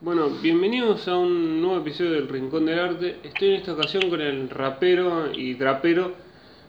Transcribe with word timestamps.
Bueno, 0.00 0.28
bienvenidos 0.28 1.08
a 1.08 1.16
un 1.16 1.62
nuevo 1.62 1.80
episodio 1.80 2.12
del 2.12 2.28
Rincón 2.28 2.66
del 2.66 2.78
Arte. 2.78 3.20
Estoy 3.24 3.48
en 3.48 3.54
esta 3.60 3.72
ocasión 3.72 4.08
con 4.10 4.20
el 4.20 4.50
rapero 4.50 5.32
y 5.32 5.54
trapero 5.54 6.12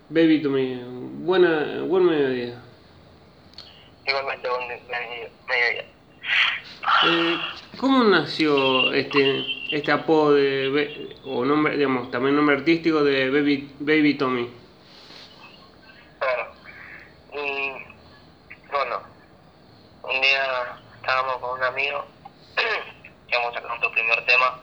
Baby 0.09 0.41
to 0.41 0.49
Me. 0.49 0.79
Buena, 0.85 1.81
buen 1.83 2.05
mediodía. 2.05 2.61
Igualmente, 4.05 4.47
buen 4.49 4.67
medio- 4.67 5.29
mediodía. 5.47 5.85
Eh, 7.05 7.37
¿Cómo 7.79 8.03
nació 8.05 8.93
este 8.93 9.45
este 9.71 9.91
apodo 9.91 10.33
de 10.33 11.15
o 11.25 11.43
nombre, 11.43 11.75
digamos, 11.75 12.09
también 12.09 12.35
nombre 12.35 12.55
artístico 12.55 13.03
de 13.03 13.29
Baby 13.29 13.69
Baby 13.79 14.13
Tommy? 14.13 14.49
Bueno, 16.19 16.43
y 17.33 17.71
bueno, 18.71 19.01
un 20.03 20.21
día 20.21 20.79
estábamos 20.95 21.37
con 21.39 21.59
un 21.59 21.63
amigo, 21.65 22.05
íbamos 23.29 23.49
a 23.51 23.53
sacar 23.55 23.67
nuestro 23.69 23.91
primer 23.91 24.25
tema. 24.25 24.59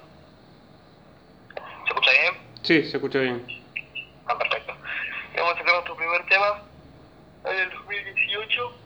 ¿Se 1.55 1.89
escucha 1.91 2.11
bien? 2.13 2.35
Sí, 2.65 2.83
se 2.85 2.97
escucha 2.97 3.19
bien. 3.19 3.47
Ah, 4.27 4.39
perfecto. 4.39 4.75
Íbamos 5.35 5.53
a 5.53 5.59
sacar 5.59 5.75
nuestro 5.75 5.97
primer 5.97 6.25
tema 6.25 6.63
en 7.45 7.59
el 7.59 7.71
2018 7.71 8.79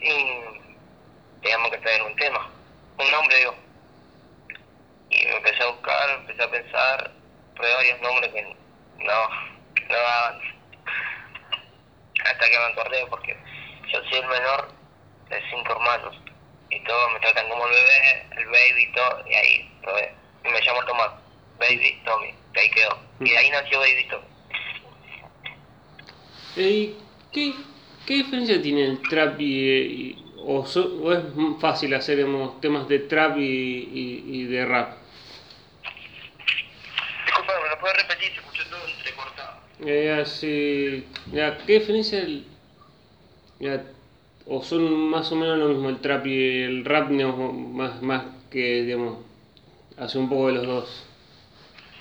y 0.00 1.42
teníamos 1.42 1.70
que 1.70 1.78
traer 1.78 2.02
un 2.02 2.16
tema, 2.16 2.50
un 2.98 3.10
nombre, 3.12 3.38
digo. 3.38 3.54
Y 5.10 5.24
me 5.26 5.36
empecé 5.36 5.62
a 5.62 5.70
buscar, 5.70 6.10
empecé 6.10 6.42
a 6.42 6.50
pensar, 6.50 7.12
probé 7.54 7.72
varios 7.72 8.00
nombres 8.00 8.32
que 8.32 8.42
no, 8.42 8.54
no 8.98 9.96
daban. 9.96 10.40
Hasta 12.24 12.50
que 12.50 12.58
me 12.58 12.64
acordé, 12.64 13.06
porque 13.10 13.36
yo 13.92 14.00
soy 14.10 14.18
el 14.18 14.26
menor 14.26 14.72
de 15.28 15.40
cinco 15.50 15.72
hermanos. 15.72 16.16
Y 16.68 16.82
todos 16.82 17.12
me 17.12 17.20
tratan 17.20 17.48
como 17.48 17.64
el 17.64 17.74
bebé, 17.74 18.26
el 18.38 18.46
baby 18.46 18.82
y 18.82 18.92
todo, 18.92 19.28
y 19.28 19.34
ahí 19.34 19.78
probé. 19.82 20.12
Y 20.44 20.48
me 20.48 20.60
llamo 20.62 20.84
Tomás, 20.84 21.12
Baby 21.60 22.02
Tommy, 22.04 22.41
y 22.54 22.58
ahí 22.58 22.70
quedó. 22.70 22.98
Y 23.20 23.30
de 23.30 23.38
ahí 23.38 23.50
nació 23.50 23.78
Baby 23.78 24.06
Tommy. 24.10 24.26
Eh, 26.56 26.94
¿qué, 27.32 27.54
¿Qué 28.06 28.14
diferencia 28.14 28.60
tiene 28.60 28.84
el 28.84 29.02
trap 29.08 29.40
y, 29.40 29.44
y- 29.44 30.32
o, 30.44 30.66
so- 30.66 31.00
o 31.02 31.12
es 31.12 31.20
fácil 31.60 31.94
hacer 31.94 32.16
digamos, 32.16 32.60
temas 32.60 32.88
de 32.88 32.98
trap 33.00 33.38
y, 33.38 33.42
y- 33.42 34.22
y 34.26 34.44
de 34.44 34.66
rap? 34.66 34.98
Disculpa, 37.26 37.52
¿me 37.62 37.68
lo 37.70 37.78
puedes 37.80 37.96
repetir? 37.96 38.32
Se 38.32 38.40
escuchó 38.40 38.64
todo 38.68 38.80
entrecortado. 38.98 39.52
Eh, 39.86 40.10
así, 40.20 41.06
ya, 41.32 41.56
¿qué 41.66 41.74
diferencia 41.80 42.18
el, 42.20 42.46
ya, 43.60 43.84
o 44.46 44.62
son 44.62 44.92
más 45.08 45.30
o 45.32 45.36
menos 45.36 45.58
lo 45.58 45.68
mismo 45.68 45.88
el 45.88 46.00
trap 46.00 46.26
y 46.26 46.62
el 46.64 46.84
rap, 46.84 47.08
digamos, 47.08 47.54
más, 47.54 48.02
más 48.02 48.24
que, 48.50 48.82
digamos, 48.82 49.18
hace 49.96 50.18
un 50.18 50.28
poco 50.28 50.48
de 50.48 50.52
los 50.54 50.66
dos? 50.66 51.06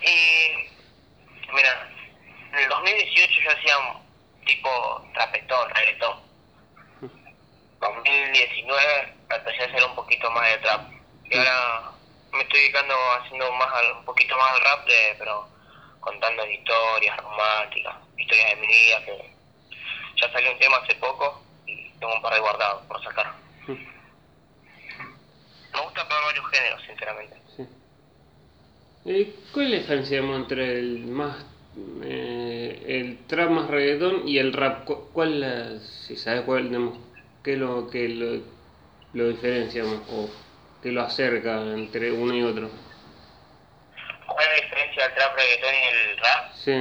Y 0.03 0.40
mira, 1.61 1.87
en 2.53 2.59
el 2.59 2.69
2018 2.69 3.41
yo 3.43 3.51
hacía 3.51 3.77
un 3.77 4.45
tipo 4.45 5.05
trapetón, 5.13 5.69
reggaetón. 5.69 6.17
2019 7.79 9.13
empecé 9.29 9.63
a 9.63 9.67
hacer 9.67 9.83
un 9.85 9.95
poquito 9.95 10.31
más 10.31 10.49
de 10.49 10.57
trap. 10.59 10.91
Y 11.25 11.37
ahora 11.37 11.91
me 12.33 12.41
estoy 12.41 12.59
dedicando 12.61 12.95
haciendo 13.19 13.51
más 13.53 13.67
al- 13.73 13.97
un 13.97 14.05
poquito 14.05 14.37
más 14.37 14.51
al 14.53 14.61
rap, 14.61 14.85
de, 14.87 15.15
pero 15.17 15.47
contando 15.99 16.45
historias 16.47 17.17
románticas, 17.17 17.95
historias 18.17 18.49
de 18.49 18.55
mi 18.57 18.67
vida, 18.67 19.05
que 19.05 19.35
ya 20.19 20.31
salió 20.31 20.51
un 20.51 20.59
tema 20.59 20.77
hace 20.77 20.95
poco 20.95 21.43
y 21.65 21.89
tengo 21.99 22.13
un 22.15 22.21
par 22.21 22.33
de 22.33 22.39
guardados 22.39 22.85
por 22.87 23.01
sacar. 23.03 23.33
Me 23.67 23.75
gusta 25.81 26.07
probar 26.07 26.25
varios 26.25 26.49
géneros, 26.51 26.81
sinceramente. 26.85 27.37
Sí. 27.55 27.67
Eh, 29.05 29.35
¿Cuál 29.53 29.65
es 29.65 29.71
la 29.71 29.77
diferencia 29.77 30.19
entre 30.19 30.79
el 30.79 31.05
más 31.07 31.43
eh, 32.03 32.83
el 32.87 33.25
trap 33.27 33.49
más 33.49 33.69
reggaetón 33.69 34.27
y 34.27 34.37
el 34.37 34.53
rap? 34.53 34.85
Cu- 34.85 35.09
¿Cuál 35.13 35.39
la- 35.39 35.79
si 35.79 36.15
sabes 36.17 36.41
cuál 36.41 36.67
digamos, 36.69 36.99
qué 37.43 37.53
es 37.53 37.59
lo 37.59 37.89
que 37.89 38.09
lo, 38.09 38.41
lo 39.13 39.27
diferencia 39.29 39.83
digamos, 39.83 40.07
o 40.09 40.29
que 40.81 40.91
lo 40.91 41.01
acerca 41.01 41.61
entre 41.61 42.11
uno 42.11 42.35
y 42.35 42.43
otro? 42.43 42.69
¿Cuál 44.27 44.45
es 44.45 44.49
la 44.49 44.63
diferencia 44.65 45.03
del 45.03 45.13
trap 45.15 45.35
reggaetón 45.35 45.73
y 45.75 45.87
el 45.87 46.17
rap? 46.17 46.51
Sí. 46.53 46.71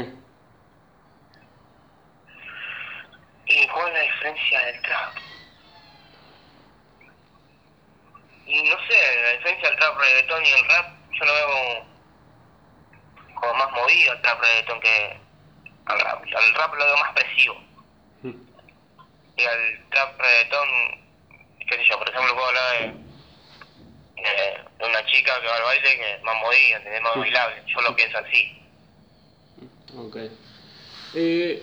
¿Y 3.47 3.67
cuál 3.69 3.89
es 3.89 3.95
la 3.95 4.01
diferencia 4.03 4.61
del 4.67 4.83
trap? 4.83 5.17
Y 8.47 8.63
no 8.65 8.77
sé, 8.89 9.23
la 9.23 9.31
diferencia 9.33 9.69
del 9.69 9.79
trap 9.79 9.99
reggaetón 9.99 10.45
y 10.45 10.49
el 10.51 10.65
rap, 10.69 10.87
yo 11.19 11.25
lo 11.27 11.33
veo 11.35 11.47
como, 11.47 11.90
como 13.41 13.55
más 13.55 13.71
movido 13.73 14.13
el 14.13 14.21
trap 14.23 14.41
reggaetón 14.41 14.81
que 14.81 15.17
al 15.87 16.01
rap. 16.01 16.23
Al 16.23 16.55
rap 16.55 16.75
lo 16.75 16.85
veo 16.85 16.97
más 16.99 17.11
expresivo. 17.17 17.55
Y 19.37 19.43
al 19.45 19.89
trap 19.91 20.21
reggaetón, 20.21 20.69
qué 21.69 21.77
sé 21.77 21.83
yo, 21.89 21.99
por 21.99 22.09
ejemplo, 22.11 22.35
puedo 22.35 22.47
hablar 22.49 22.79
de, 22.79 22.87
de- 24.23 24.71
de 24.79 24.85
una 24.87 25.07
chica 25.07 25.33
que 25.41 25.47
va 25.49 25.57
al 25.57 25.63
baile 25.63 25.97
que 25.97 26.15
es 26.15 26.23
más 26.23 26.37
movida, 26.37 26.77
¿entendés? 26.77 27.03
Más 27.03 27.17
bailable. 27.17 27.63
Yo 27.67 27.81
lo 27.81 27.97
pienso 27.97 28.19
así. 28.19 28.63
Ok. 29.97 30.17
Eh, 31.15 31.63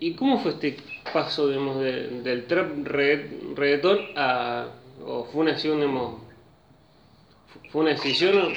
¿Y 0.00 0.14
cómo 0.16 0.40
fue 0.42 0.50
este 0.52 0.76
paso, 1.12 1.46
digamos, 1.48 1.78
de- 1.80 2.08
del 2.22 2.46
trap 2.48 2.66
regga- 2.84 3.54
reggaetón 3.54 4.10
a... 4.16 4.66
o 5.04 5.24
fue 5.30 5.42
una 5.42 5.50
decisión, 5.52 5.76
digamos... 5.80 6.20
¿Fue 7.70 7.82
una 7.82 7.90
decisión. 7.90 8.52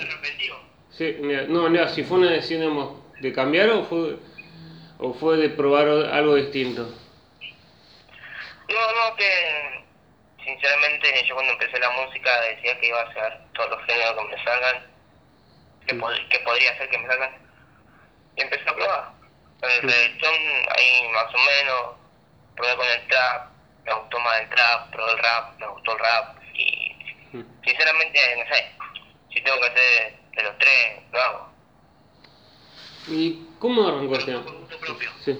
Sí, 0.98 1.18
mira, 1.20 1.44
no, 1.44 1.70
mira, 1.70 1.90
si 1.90 2.04
fue 2.04 2.18
una 2.20 2.32
decisión, 2.32 3.04
de 3.20 3.34
cambiar 3.34 3.70
o 3.70 3.84
fue... 3.84 4.18
o 5.00 5.14
fue 5.14 5.38
de 5.38 5.50
probar 5.50 5.88
algo 5.88 6.36
distinto? 6.36 6.84
No, 8.70 9.10
no, 9.10 9.16
que 9.16 9.86
sinceramente 10.44 11.26
yo 11.28 11.36
cuando 11.36 11.54
empecé 11.54 11.80
la 11.80 11.90
música 11.92 12.42
decía 12.42 12.80
que 12.80 12.88
iba 12.88 13.00
a 13.00 13.04
hacer 13.04 13.40
todos 13.54 13.70
los 13.72 13.86
géneros 13.86 14.16
que 14.16 14.36
me 14.36 14.44
salgan, 14.44 14.84
que, 15.88 15.96
pod- 15.96 16.28
que 16.30 16.40
podría 16.40 16.78
ser 16.78 16.90
que 16.90 16.98
me 16.98 17.08
salgan. 17.08 17.32
Y 18.38 18.42
empecé 18.42 18.70
a 18.70 18.74
probar. 18.76 19.12
El 19.62 19.82
reggaetón 19.82 20.36
ahí 20.78 21.08
más 21.14 21.34
o 21.34 21.38
menos, 21.38 21.82
probé 22.56 22.76
con 22.76 22.88
el 22.88 23.08
trap, 23.08 23.50
me 23.86 23.94
gustó 23.94 24.20
más 24.20 24.42
el 24.42 24.50
trap, 24.50 24.92
probé 24.92 25.12
el 25.12 25.18
rap, 25.20 25.60
me 25.60 25.68
gustó 25.68 25.92
el 25.94 26.00
rap. 26.00 26.38
Y 26.54 26.96
Mm. 27.34 27.44
sinceramente, 27.66 28.20
no 28.38 28.56
sé, 28.56 28.66
si 29.34 29.42
tengo 29.42 29.60
que 29.60 29.68
hacer 29.68 30.25
de 30.35 30.44
los 30.44 30.57
tres, 30.57 31.03
lo 31.12 31.22
hago. 31.22 31.50
¿Y 33.07 33.47
cómo 33.59 33.88
arrancó 33.88 34.16
este? 34.16 34.35
Sí. 35.23 35.40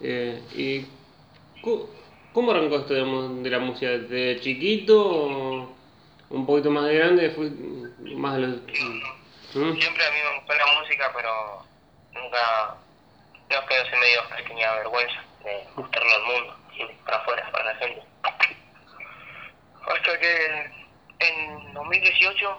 Eh, 0.00 0.42
¿Y 0.54 0.86
cómo 2.32 2.50
arrancó 2.50 2.76
esto, 2.76 2.94
digamos, 2.94 3.42
de 3.42 3.50
la 3.50 3.58
música? 3.58 3.90
¿De 3.90 4.38
chiquito 4.40 4.98
o 4.98 5.76
un 6.30 6.46
poquito 6.46 6.70
más 6.70 6.84
de 6.84 6.94
grande? 6.94 7.30
¿Fue 7.30 7.50
más 8.16 8.34
de 8.34 8.40
los... 8.40 8.56
¿Mm? 8.56 9.80
Siempre 9.80 10.06
a 10.06 10.10
mí 10.10 10.18
me 10.22 10.38
gustó 10.38 10.54
la 10.54 10.80
música, 10.80 11.12
pero 11.14 11.64
nunca, 12.12 12.76
no 13.50 13.56
es 13.56 13.64
que 13.64 13.90
se 13.90 13.96
me 13.96 14.06
dio 14.06 14.28
pequeña 14.36 14.74
vergüenza 14.74 15.24
de 15.44 15.64
mostrarlo 15.76 16.14
al 16.14 16.22
mundo, 16.24 16.56
para 17.04 17.16
afuera, 17.18 17.50
para 17.52 17.72
la 17.72 17.74
gente. 17.76 18.02
Hasta 19.86 20.18
que 20.18 20.70
en 21.20 21.72
2018 21.72 22.58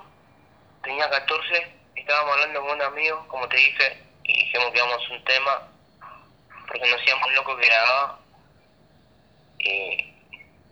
tenía 0.88 1.10
14, 1.10 1.68
estábamos 1.96 2.34
hablando 2.34 2.62
con 2.62 2.72
un 2.72 2.82
amigo, 2.82 3.26
como 3.28 3.48
te 3.50 3.58
dije, 3.58 3.98
y 4.24 4.34
dijimos 4.46 4.72
que 4.72 4.78
íbamos 4.78 5.02
a 5.10 5.14
un 5.14 5.24
tema, 5.26 5.68
porque 6.66 6.90
nos 6.90 7.02
hacíamos 7.02 7.34
locos 7.34 7.60
que 7.60 7.66
grababa, 7.68 8.20
y 9.60 10.14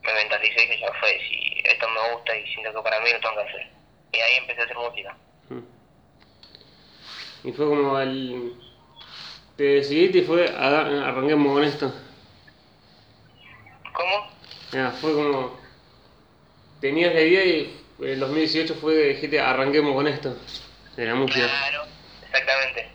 me 0.03 0.13
mentalicé 0.13 0.63
y 0.63 0.67
dije, 0.67 0.79
ya 0.79 0.93
fue, 0.99 1.19
si 1.27 1.61
esto 1.65 1.87
me 1.89 2.13
gusta 2.13 2.35
y 2.37 2.47
siento 2.53 2.73
que 2.73 2.81
para 2.81 2.99
mí 3.01 3.09
lo 3.11 3.19
tengo 3.19 3.35
que 3.35 3.41
hacer. 3.49 3.67
Y 4.13 4.19
ahí 4.19 4.35
empecé 4.37 4.61
a 4.61 4.63
hacer 4.63 4.77
música. 4.77 5.17
Mm. 5.49 7.47
Y 7.47 7.51
fue 7.51 7.65
como 7.65 7.99
el... 7.99 8.53
Te 9.57 9.63
decidiste 9.63 10.19
y 10.19 10.21
fue, 10.23 10.45
"Haga- 10.49 11.07
arranquemos 11.09 11.53
con 11.53 11.63
esto. 11.63 11.93
¿Cómo? 13.93 14.27
Ya, 14.71 14.91
fue 14.91 15.13
como... 15.13 15.59
Tenías 16.81 17.13
la 17.13 17.21
idea 17.21 17.45
y 17.45 17.84
en 17.99 18.19
2018 18.19 18.75
fue, 18.75 18.93
dijiste, 18.95 19.39
arranquemos 19.39 19.93
con 19.95 20.07
esto. 20.07 20.35
De 20.95 21.05
la 21.05 21.15
música. 21.15 21.45
Claro, 21.47 21.83
exactamente. 22.23 22.89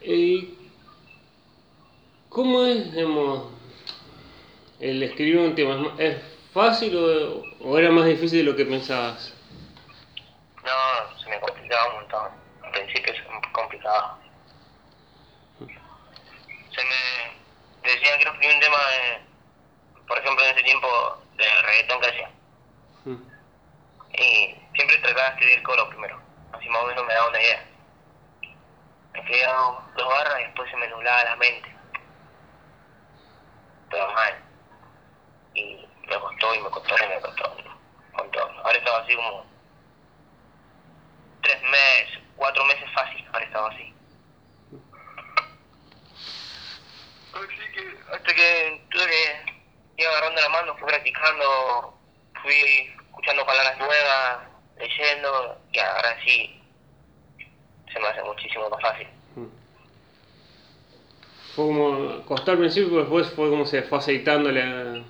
¿Y 0.00 0.54
cómo 2.28 2.64
es, 2.64 2.92
digamos, 2.92 3.52
el 4.80 5.02
escribir 5.02 5.38
un 5.38 5.54
tema? 5.54 5.74
¿Es 5.74 5.80
ma- 5.80 5.94
¿Es 6.02 6.16
fácil 6.52 6.96
o, 6.96 7.44
o 7.60 7.78
era 7.78 7.90
más 7.90 8.06
difícil 8.06 8.38
de 8.38 8.44
lo 8.50 8.56
que 8.56 8.64
pensabas? 8.64 9.32
No, 10.64 11.20
se 11.22 11.28
me 11.28 11.38
complicaba 11.40 11.88
un 11.94 12.00
montón. 12.00 12.28
Al 12.64 12.70
principio 12.72 13.12
se 13.14 13.20
me 13.22 13.52
complicaba. 13.52 14.18
Se 15.58 16.84
me 16.84 17.90
decía 17.90 18.18
que 18.18 18.24
escribí 18.28 18.54
un 18.54 18.60
tema 18.60 18.76
de, 18.76 20.04
por 20.06 20.18
ejemplo, 20.18 20.44
en 20.44 20.54
ese 20.54 20.64
tiempo 20.64 20.88
de 21.38 21.62
reggaetón 21.62 22.00
que 22.00 22.08
hacía. 22.08 22.30
Mm. 23.04 23.22
escribir 25.38 25.58
el 25.58 25.62
coro 25.62 25.88
primero. 25.88 26.20
Así 26.52 26.68
más 26.68 26.82
o 26.82 26.86
menos 26.86 27.06
me 27.06 27.14
daba 27.14 27.28
una 27.28 27.40
idea. 27.40 27.64
Me 29.12 29.20
escribía 29.20 29.52
dos, 29.52 29.78
dos 29.96 30.08
barras 30.08 30.40
y 30.40 30.44
después 30.44 30.70
se 30.70 30.76
me 30.76 30.88
nublaba 30.88 31.24
la 31.24 31.36
mente. 31.36 31.76
Todo 33.90 34.12
mal. 34.12 34.34
Y 35.54 35.86
me 36.08 36.20
costó 36.20 36.54
y 36.54 36.60
me 36.60 36.70
costó 36.70 36.94
y 37.04 37.08
me 37.08 37.20
costó 37.20 37.56
un 37.56 38.12
montón. 38.12 38.56
Ahora 38.58 38.78
estaba 38.78 38.98
así 38.98 39.14
como 39.14 39.46
tres 41.42 41.62
meses, 41.62 42.18
cuatro 42.36 42.64
meses 42.64 42.92
fácil, 42.94 43.24
ahora 43.32 43.44
estaba 43.44 43.68
así. 43.68 43.94
Así 47.34 47.72
que 47.72 47.98
hasta 48.12 48.34
que 48.34 48.86
tuve 48.90 49.06
que 49.06 49.57
ir 49.98 50.06
agarrando 50.06 50.40
la 50.40 50.48
mano, 50.48 50.76
fui 50.76 50.88
practicando, 50.88 51.98
fui 52.42 52.54
escuchando 53.06 53.44
palabras 53.44 53.78
nuevas, 53.78 54.38
leyendo 54.78 55.60
y 55.72 55.78
ahora 55.78 56.16
sí 56.24 56.60
se 57.92 57.98
me 58.00 58.06
hace 58.08 58.22
muchísimo 58.22 58.68
más 58.70 58.80
fácil. 58.80 59.06
Fue 61.54 61.64
como, 61.66 62.22
costó 62.26 62.52
al 62.52 62.58
principio, 62.58 62.90
pero 62.90 63.00
después 63.02 63.30
fue 63.34 63.50
como 63.50 63.66
se 63.66 63.82
fue 63.82 63.98
aceitando 63.98 64.52
la- 64.52 65.02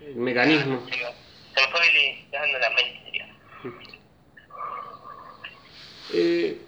el 0.00 0.16
mecanismo. 0.16 0.80
Se 0.88 0.96
me, 0.96 1.02
se 1.04 1.60
me 1.60 1.68
fue 1.70 2.26
dejando 2.32 2.58
la 2.58 2.70
mente, 2.70 3.00
diría. 3.04 3.34
Eh, 6.12 6.60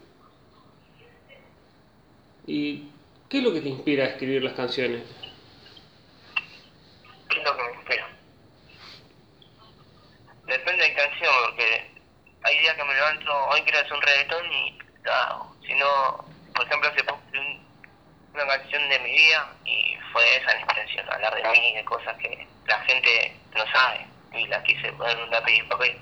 ¿Y 2.47 2.89
qué 3.29 3.39
es 3.39 3.43
lo 3.45 3.53
que 3.53 3.61
te 3.61 3.69
inspira 3.71 4.05
a 4.05 4.09
escribir 4.09 4.43
las 4.45 4.53
canciones? 4.53 5.03
¿Qué 7.29 7.39
es 7.39 7.45
lo 7.45 7.57
que 7.57 7.63
me 7.65 7.73
inspira? 7.75 8.09
Depende 10.47 10.85
de 10.85 10.95
canción, 10.95 11.33
porque 11.49 11.91
hay 12.43 12.59
días 12.59 12.77
que 12.77 12.85
me 12.85 12.95
hacer 13.83 13.93
un 13.95 14.03
reggaetón 14.03 14.53
y 14.53 14.79
no, 15.75 16.25
por 16.55 16.67
ejemplo, 16.67 16.89
hace 16.91 17.05
poco 17.05 17.21
una 18.35 18.47
canción 18.47 18.89
de 18.89 18.99
mi 19.01 19.11
vida 19.13 19.55
y 19.65 19.97
fue 20.13 20.37
esa 20.37 20.55
la 20.55 20.61
inspiración, 20.61 21.07
hablar 21.13 21.35
de 21.35 21.49
mí, 21.51 21.75
de 21.75 21.85
cosas 21.85 22.17
que 22.19 22.47
la 22.67 22.79
gente 22.81 23.37
no 23.57 23.65
sabe 23.73 24.07
y 24.35 24.47
la 24.47 24.63
quise 24.63 24.93
poner 24.93 25.17
en 25.17 25.25
un 25.25 25.31
lápiz 25.31 25.53
y 25.59 25.63
papel. 25.65 26.01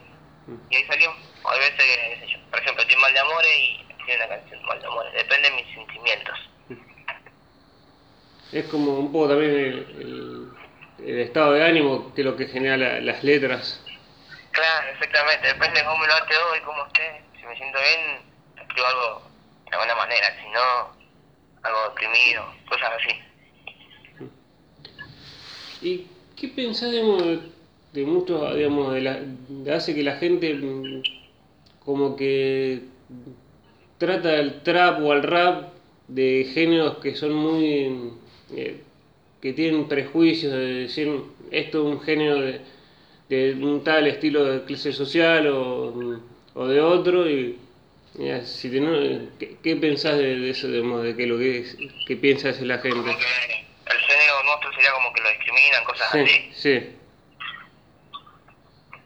Y 0.69 0.77
ahí 0.77 0.85
salió. 0.87 1.11
Hay 1.45 1.59
veces 1.59 1.77
qué 1.79 2.17
sé 2.21 2.27
yo, 2.33 2.39
por 2.51 2.61
ejemplo, 2.61 2.83
estoy 2.83 3.01
mal 3.01 3.13
de 3.13 3.21
amores 3.21 3.51
y 3.59 3.87
escribí 3.91 4.15
una 4.17 4.29
canción 4.29 4.63
mal 4.67 4.81
de 4.81 4.87
amores. 4.87 5.13
Depende 5.15 5.51
de 5.51 5.57
mis 5.57 5.75
sentimientos. 5.75 6.39
Es 8.53 8.65
como 8.67 8.93
un 8.99 9.13
poco 9.13 9.29
también 9.29 9.51
el, 9.53 9.67
el- 10.01 10.51
el 11.07 11.21
estado 11.21 11.53
de 11.53 11.65
ánimo 11.65 12.13
que 12.15 12.21
es 12.23 12.27
lo 12.27 12.37
que 12.37 12.47
genera 12.47 12.77
la- 12.77 13.01
las 13.01 13.23
letras. 13.25 13.83
Claro, 14.51 14.89
exactamente. 14.89 15.47
Depende 15.49 15.81
de 15.81 15.87
cómo 15.87 16.01
lo 16.05 16.07
levante 16.09 16.37
hoy, 16.37 16.61
cómo 16.61 16.87
esté. 16.87 17.23
Siento 17.61 17.79
bien, 17.79 18.23
escribo 18.59 18.87
algo 18.87 19.23
de 19.71 19.77
alguna 19.77 19.95
manera. 19.95 20.27
Si 20.41 20.49
no, 20.49 20.89
algo 21.63 21.79
deprimido, 21.91 22.43
cosas 22.71 22.91
así. 22.97 23.13
¿Y 25.83 26.07
qué 26.37 26.49
pensás, 26.49 26.91
digamos, 26.91 27.23
de, 27.23 27.41
de 27.93 28.07
mucho, 28.07 28.55
digamos, 28.55 28.95
de 28.95 29.01
la, 29.03 29.77
hace 29.77 29.95
que 29.95 30.03
la 30.03 30.17
gente 30.17 30.55
mm, 30.55 31.03
como 31.85 32.17
que 32.17 32.85
trata 33.99 34.37
el 34.37 34.63
trap 34.63 35.03
o 35.03 35.13
el 35.13 35.23
rap 35.23 35.75
de 36.09 36.51
géneros 36.55 36.97
que 36.97 37.15
son 37.15 37.35
muy... 37.35 38.15
eh, 38.57 38.85
que 39.43 39.53
tienen 39.53 39.87
prejuicios 39.87 40.53
de 40.53 40.59
decir 40.59 41.11
esto 41.51 41.79
es 41.79 41.95
un 41.95 42.01
género 42.01 42.41
de, 42.41 42.61
de 43.29 43.53
un 43.55 43.85
tal 43.85 44.07
estilo 44.07 44.45
de 44.45 44.65
clase 44.65 44.95
social 44.95 45.47
o, 45.49 46.21
o 46.55 46.67
de 46.67 46.81
otro 46.81 47.29
y, 47.29 47.59
y 48.19 48.41
si 48.47 48.71
te 48.71 48.81
no- 48.81 49.31
¿qué, 49.39 49.57
qué 49.63 49.77
pensás 49.77 50.19
de, 50.19 50.37
de 50.37 50.51
eso, 50.51 50.69
digamos, 50.69 51.03
de 51.03 51.17
que 51.17 51.27
lo 51.27 51.39
que, 51.39 51.59
es, 51.61 51.77
que 52.07 52.17
piensa 52.17 52.51
es 52.51 52.61
la 52.63 52.79
gente? 52.79 52.97
Como 52.99 53.05
que 53.19 53.25
el 53.25 53.99
género 54.01 54.43
nuestro 54.45 54.73
sería 54.75 54.93
como 54.93 55.13
que 55.13 55.21
lo 55.23 55.29
discriminan, 55.31 55.85
cosas 55.85 56.11
Sí, 56.13 56.19
así. 56.21 56.51
sí. 56.55 56.97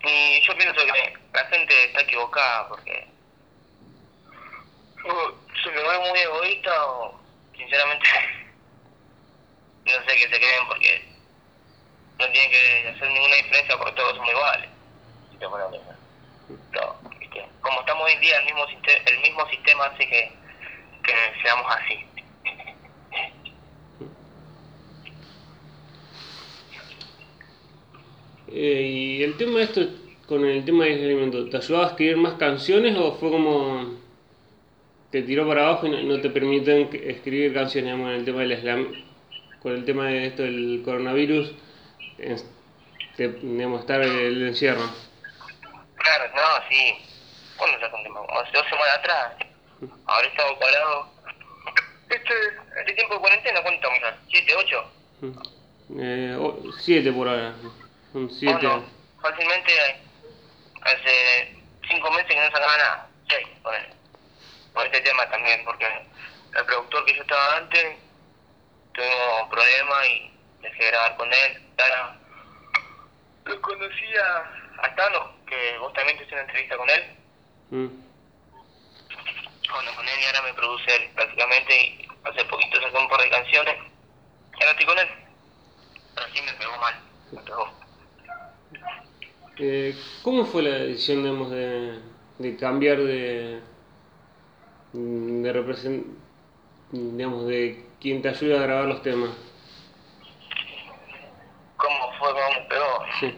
Y 0.07 0.41
yo 0.47 0.55
pienso 0.57 0.75
que 0.85 1.15
la 1.33 1.45
gente 1.47 1.85
está 1.85 2.01
equivocada 2.03 2.69
porque 2.69 3.07
o 5.07 5.33
se 5.63 5.71
me 5.71 5.77
ve 5.83 5.99
muy 6.11 6.19
egoísta 6.19 6.87
o 6.87 7.21
sinceramente 7.57 8.07
no 9.87 9.93
sé 9.93 10.17
qué 10.17 10.23
se 10.29 10.39
creen 10.39 10.67
porque 10.69 11.09
no 12.19 12.31
tienen 12.31 12.51
que 12.51 12.89
hacer 12.89 13.09
ninguna 13.11 13.37
diferencia 13.37 13.77
porque 13.79 13.93
todos 13.93 14.15
somos 14.17 14.31
iguales. 14.31 14.71
Si 15.31 15.39
te 15.39 15.49
pones 15.49 15.67
a 15.67 15.71
pensar. 15.71 15.97
No, 16.73 17.04
Como 17.61 17.81
estamos 17.81 18.05
hoy 18.05 18.13
en 18.13 18.21
día, 18.21 18.39
el 18.39 18.45
mismo, 18.45 18.67
el 18.67 19.21
mismo 19.21 19.49
sistema 19.49 19.85
hace 19.87 20.07
que, 20.07 20.33
que 21.03 21.43
seamos 21.43 21.67
así. 21.75 22.05
Eh, 28.49 28.83
y 28.83 29.23
el 29.23 29.37
tema 29.37 29.59
de 29.59 29.65
esto, 29.65 29.81
con 30.29 30.45
el 30.45 30.65
tema 30.65 30.85
de 30.85 30.93
aislamiento, 30.93 31.49
¿te 31.49 31.57
ayudaba 31.57 31.87
a 31.87 31.91
escribir 31.91 32.17
más 32.17 32.35
canciones 32.35 32.97
o 32.97 33.13
fue 33.17 33.31
como 33.31 33.99
te 35.11 35.23
tiró 35.23 35.47
para 35.47 35.67
abajo 35.67 35.87
y 35.87 35.91
no, 35.91 36.03
no 36.03 36.21
te 36.21 36.31
permiten 36.31 36.89
escribir 36.93 37.53
canciones 37.53 37.93
digamos, 37.93 38.13
en 38.13 38.21
el 38.21 38.25
tema 38.25 38.41
del? 38.43 39.05
Con 39.61 39.73
el 39.73 39.85
tema 39.85 40.07
de 40.07 40.27
esto 40.27 40.43
del 40.43 40.83
coronavirus, 40.85 41.53
de, 43.17 43.29
digamos, 43.29 43.81
estar 43.81 44.03
el 44.03 44.47
encierro. 44.47 44.83
Claro, 45.97 46.25
no, 46.35 46.69
sí. 46.69 47.14
¿Cuándo 47.65 47.81
se 47.81 48.03
tema? 48.03 48.21
Como 48.21 48.41
hace 48.41 48.53
dos 48.53 48.67
semanas 48.69 48.99
atrás. 48.99 49.33
Ahora 50.07 50.27
estamos 50.29 50.59
parados. 50.59 51.07
Este, 52.11 52.35
este 52.81 52.93
tiempo 52.93 53.15
de 53.15 53.21
cuarentena, 53.21 53.63
¿cuánto 53.63 53.77
estamos 53.77 54.01
ya? 54.03 54.19
¿Siete, 54.29 54.55
ocho? 54.55 54.93
Eh, 55.99 56.37
o- 56.39 56.73
siete 56.79 57.11
por 57.11 57.27
ahora. 57.27 57.55
Son 58.13 58.31
siete. 58.31 58.53
Bueno, 58.67 58.85
fácilmente 59.23 59.73
hace 60.83 61.57
cinco 61.89 62.11
meses 62.11 62.27
que 62.27 62.37
no 62.37 62.45
sacaba 62.51 62.77
nada. 62.77 63.09
Seis, 63.31 63.49
ponele. 63.63 63.89
Por 64.75 64.85
este 64.85 65.01
tema 65.01 65.27
también, 65.31 65.65
porque 65.65 65.87
el 65.87 66.67
productor 66.67 67.05
que 67.07 67.17
yo 67.17 67.23
estaba 67.23 67.57
antes 67.57 67.97
tuvimos 68.93 69.49
problemas 69.49 70.07
y 70.09 70.31
dejé 70.61 70.85
de 70.85 70.91
grabar 70.91 71.17
con 71.17 71.33
él. 71.33 71.63
Ahora 71.79 72.19
lo 73.47 73.61
conocí 73.63 74.17
a, 74.23 74.95
Tano, 74.97 75.33
que 75.47 75.79
vos 75.79 75.95
también 75.95 76.19
te 76.19 76.25
hice 76.25 76.35
una 76.35 76.43
entrevista 76.43 76.77
con 76.77 76.91
él. 76.91 77.24
Mm. 77.71 77.87
Bueno, 79.71 79.91
con 79.97 80.09
él 80.09 80.21
y 80.21 80.25
ahora 80.27 80.43
me 80.43 80.55
produce 80.55 80.95
él 80.95 81.11
prácticamente 81.15 82.09
hace 82.25 82.45
poquito 82.45 82.81
saqué 82.81 82.97
un 82.97 83.09
par 83.09 83.21
de 83.21 83.31
canciones 83.31 83.75
y 83.77 84.63
ahora 84.63 84.71
estoy 84.71 84.87
con 84.87 84.99
él. 84.99 85.09
Pero 86.15 86.27
sí 86.33 86.43
me 86.43 86.53
pegó 86.53 86.77
mal, 86.79 86.95
me 87.33 87.43
pegó. 87.43 87.69
Eh, 89.59 89.97
¿Cómo 90.23 90.45
fue 90.47 90.63
la 90.63 90.71
decisión, 90.71 91.23
digamos, 91.23 91.51
de, 91.51 92.01
de 92.39 92.57
cambiar 92.57 92.99
de, 92.99 93.61
de 94.93 95.53
represent, 95.53 96.07
digamos, 96.91 97.47
de 97.47 97.87
quien 98.01 98.23
te 98.23 98.29
ayuda 98.29 98.61
a 98.61 98.63
grabar 98.63 98.85
los 98.87 99.03
temas? 99.03 99.31
¿Cómo 101.77 102.13
fue, 102.19 102.33
cómo 102.33 102.51
me 102.51 102.61
pegó? 102.69 103.05
Sí. 103.21 103.35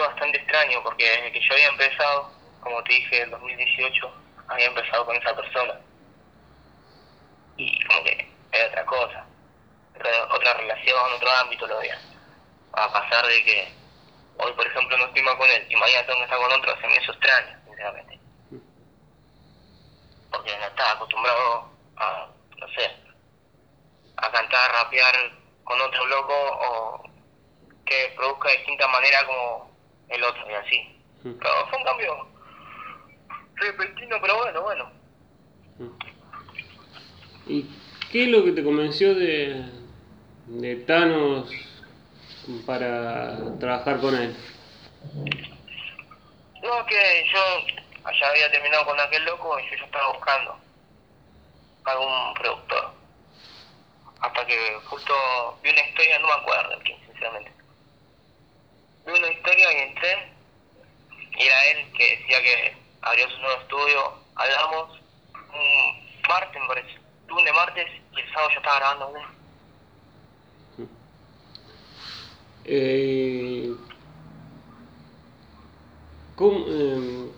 Bastante 0.00 0.38
extraño 0.38 0.82
porque 0.82 1.08
desde 1.08 1.32
que 1.32 1.40
yo 1.40 1.54
había 1.54 1.68
empezado, 1.68 2.30
como 2.60 2.82
te 2.84 2.92
dije, 2.92 3.22
en 3.22 3.30
2018, 3.30 4.14
había 4.48 4.66
empezado 4.66 5.06
con 5.06 5.16
esa 5.16 5.34
persona. 5.34 5.80
Y 7.56 7.82
como 7.86 8.04
que 8.04 8.30
era 8.52 8.66
otra 8.66 8.86
cosa, 8.86 9.26
otra, 10.30 10.54
relación, 10.54 11.12
otro 11.14 11.30
ámbito 11.30 11.66
lo 11.66 11.78
veía. 11.78 11.98
A 12.72 12.92
pasar 12.92 13.26
de 13.26 13.44
que 13.44 13.72
hoy, 14.38 14.52
por 14.52 14.66
ejemplo, 14.66 14.98
no 14.98 15.06
estoy 15.06 15.22
más 15.22 15.36
con 15.36 15.48
él 15.48 15.66
y 15.68 15.76
mañana 15.76 16.06
tengo 16.06 16.18
que 16.18 16.24
estar 16.24 16.38
con 16.38 16.52
otro, 16.52 16.80
se 16.80 16.86
me 16.86 16.96
hizo 16.96 17.12
extraño, 17.12 17.58
sinceramente. 17.64 18.20
Porque 20.30 20.58
no 20.58 20.66
estaba 20.66 20.90
acostumbrado 20.92 21.70
a, 21.96 22.28
no 22.58 22.68
sé, 22.68 22.90
a 24.18 24.30
cantar, 24.30 24.72
rapear 24.72 25.14
con 25.64 25.80
otro 25.80 26.06
loco 26.06 26.34
o 26.34 27.10
que 27.86 28.12
produzca 28.16 28.50
de 28.50 28.56
distinta 28.58 28.88
manera 28.88 29.24
como 29.24 29.65
el 30.08 30.24
otro 30.24 30.50
y 30.50 30.54
así. 30.54 31.00
Mm. 31.24 31.38
Pero 31.38 31.66
fue 31.68 31.78
un 31.78 31.84
cambio 31.84 32.28
repentino, 33.56 34.16
pero 34.20 34.36
bueno, 34.36 34.62
bueno. 34.62 34.90
¿Y 37.46 37.64
qué 38.10 38.24
es 38.24 38.28
lo 38.28 38.44
que 38.44 38.52
te 38.52 38.64
convenció 38.64 39.14
de, 39.14 39.64
de 40.46 40.76
Thanos 40.76 41.50
para 42.66 43.58
trabajar 43.58 44.00
con 44.00 44.14
él? 44.14 44.36
No, 46.62 46.86
que 46.86 47.26
yo 47.32 47.40
allá 48.04 48.28
había 48.28 48.50
terminado 48.50 48.84
con 48.86 48.98
aquel 48.98 49.24
loco 49.24 49.58
y 49.58 49.70
yo 49.70 49.76
ya 49.76 49.84
estaba 49.84 50.12
buscando 50.12 50.56
algún 51.84 52.34
productor. 52.34 52.90
Hasta 54.20 54.46
que 54.46 54.78
justo 54.86 55.14
vi 55.62 55.70
una 55.70 55.86
historia, 55.88 56.18
no 56.18 56.26
me 56.26 56.32
acuerdo 56.32 56.76
de 56.76 56.82
quién, 56.82 56.98
sinceramente. 57.06 57.52
Vi 59.06 59.12
una 59.12 59.32
historia 59.32 59.72
y 59.72 59.88
entré 59.88 60.36
y 61.38 61.42
era 61.44 61.64
él 61.66 61.92
que 61.92 62.74
abrió 63.02 63.30
su 63.30 63.40
nuevo 63.40 63.60
estudio, 63.60 64.12
hablamos 64.34 64.98
un 65.52 66.28
martes, 66.28 66.60
me 66.60 66.68
parece, 66.68 66.98
lunes, 67.28 67.54
martes, 67.54 67.86
y 68.16 68.20
el 68.20 68.32
sábado 68.32 68.48
ya 68.50 68.56
estaba 68.56 68.78
grabando 68.78 69.12
él. 69.16 70.88
Eh, 72.64 73.74
¿cómo, 76.34 76.64
eh, 76.68 77.30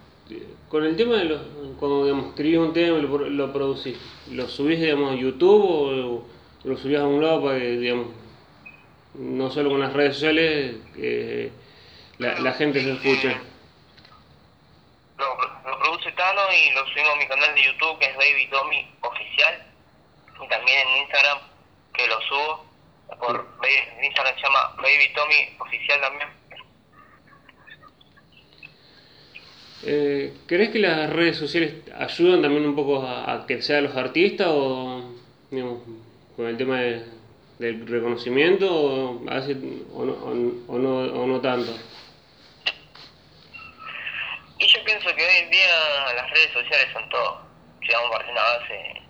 con 0.70 0.84
el 0.84 0.96
tema 0.96 1.16
de 1.16 1.24
los, 1.24 1.40
cuando 1.78 2.04
digamos, 2.04 2.28
escribís 2.28 2.58
un 2.58 2.72
tema 2.72 2.98
y 2.98 3.02
lo, 3.02 3.18
lo 3.18 3.46
¿lo 3.46 4.48
subís 4.48 4.80
digamos, 4.80 5.12
a 5.12 5.16
YouTube 5.16 5.64
o 5.64 6.24
lo 6.64 6.76
subís 6.78 6.98
a 6.98 7.06
un 7.06 7.22
lado 7.22 7.42
para 7.42 7.58
que, 7.58 7.76
digamos, 7.76 8.06
no 9.14 9.50
solo 9.50 9.70
con 9.70 9.80
las 9.80 9.92
redes 9.92 10.14
sociales, 10.14 10.76
que 10.94 11.50
la, 12.18 12.38
la 12.40 12.52
gente 12.54 12.80
se 12.82 12.92
escuche? 12.92 13.36
Lo, 15.18 15.36
lo 15.70 15.78
produce 15.80 16.12
Tano 16.12 16.40
y 16.52 16.70
lo 16.74 16.86
subimos 16.86 17.12
a 17.12 17.16
mi 17.16 17.26
canal 17.26 17.54
de 17.54 17.64
YouTube 17.64 17.98
que 17.98 18.06
es 18.06 18.16
Baby 18.16 18.48
Tommy 18.50 18.88
Oficial 19.02 19.62
y 20.44 20.48
también 20.48 20.78
en 20.88 20.96
Instagram 21.02 21.38
que 21.94 22.06
lo 22.06 22.20
subo 22.22 22.64
por 23.18 23.48
en 23.98 24.04
Instagram 24.04 24.34
se 24.36 24.42
llama 24.42 24.74
Baby 24.76 25.12
Tommy 25.14 25.56
Oficial 25.58 26.00
también. 26.00 26.28
Eh, 29.84 30.34
¿Crees 30.46 30.70
que 30.70 30.78
las 30.80 31.08
redes 31.10 31.36
sociales 31.36 31.74
ayudan 31.96 32.42
también 32.42 32.66
un 32.66 32.74
poco 32.74 33.00
a, 33.06 33.32
a 33.32 33.46
que 33.46 33.62
sean 33.62 33.84
los 33.84 33.96
artistas 33.96 34.48
o 34.50 35.14
digamos, 35.50 35.82
con 36.36 36.46
el 36.46 36.56
tema 36.56 36.80
de- 36.80 37.04
del 37.60 37.86
reconocimiento 37.88 38.72
o, 38.72 39.10
o, 39.20 40.04
no, 40.04 40.12
o, 40.12 40.72
o 40.72 40.78
no, 40.78 40.96
o 41.22 41.26
no 41.26 41.40
tanto? 41.40 41.76
Y 44.60 44.66
yo 44.66 44.84
pienso 44.84 45.14
que 45.14 45.24
hoy 45.24 45.34
en 45.44 45.50
día 45.50 46.12
las 46.16 46.30
redes 46.30 46.52
sociales 46.78 46.92
son 46.92 47.08
todo. 47.10 47.40
Si 47.86 47.92
vamos 47.92 48.10
a 48.16 48.30
una 48.30 48.42
base, 48.42 49.02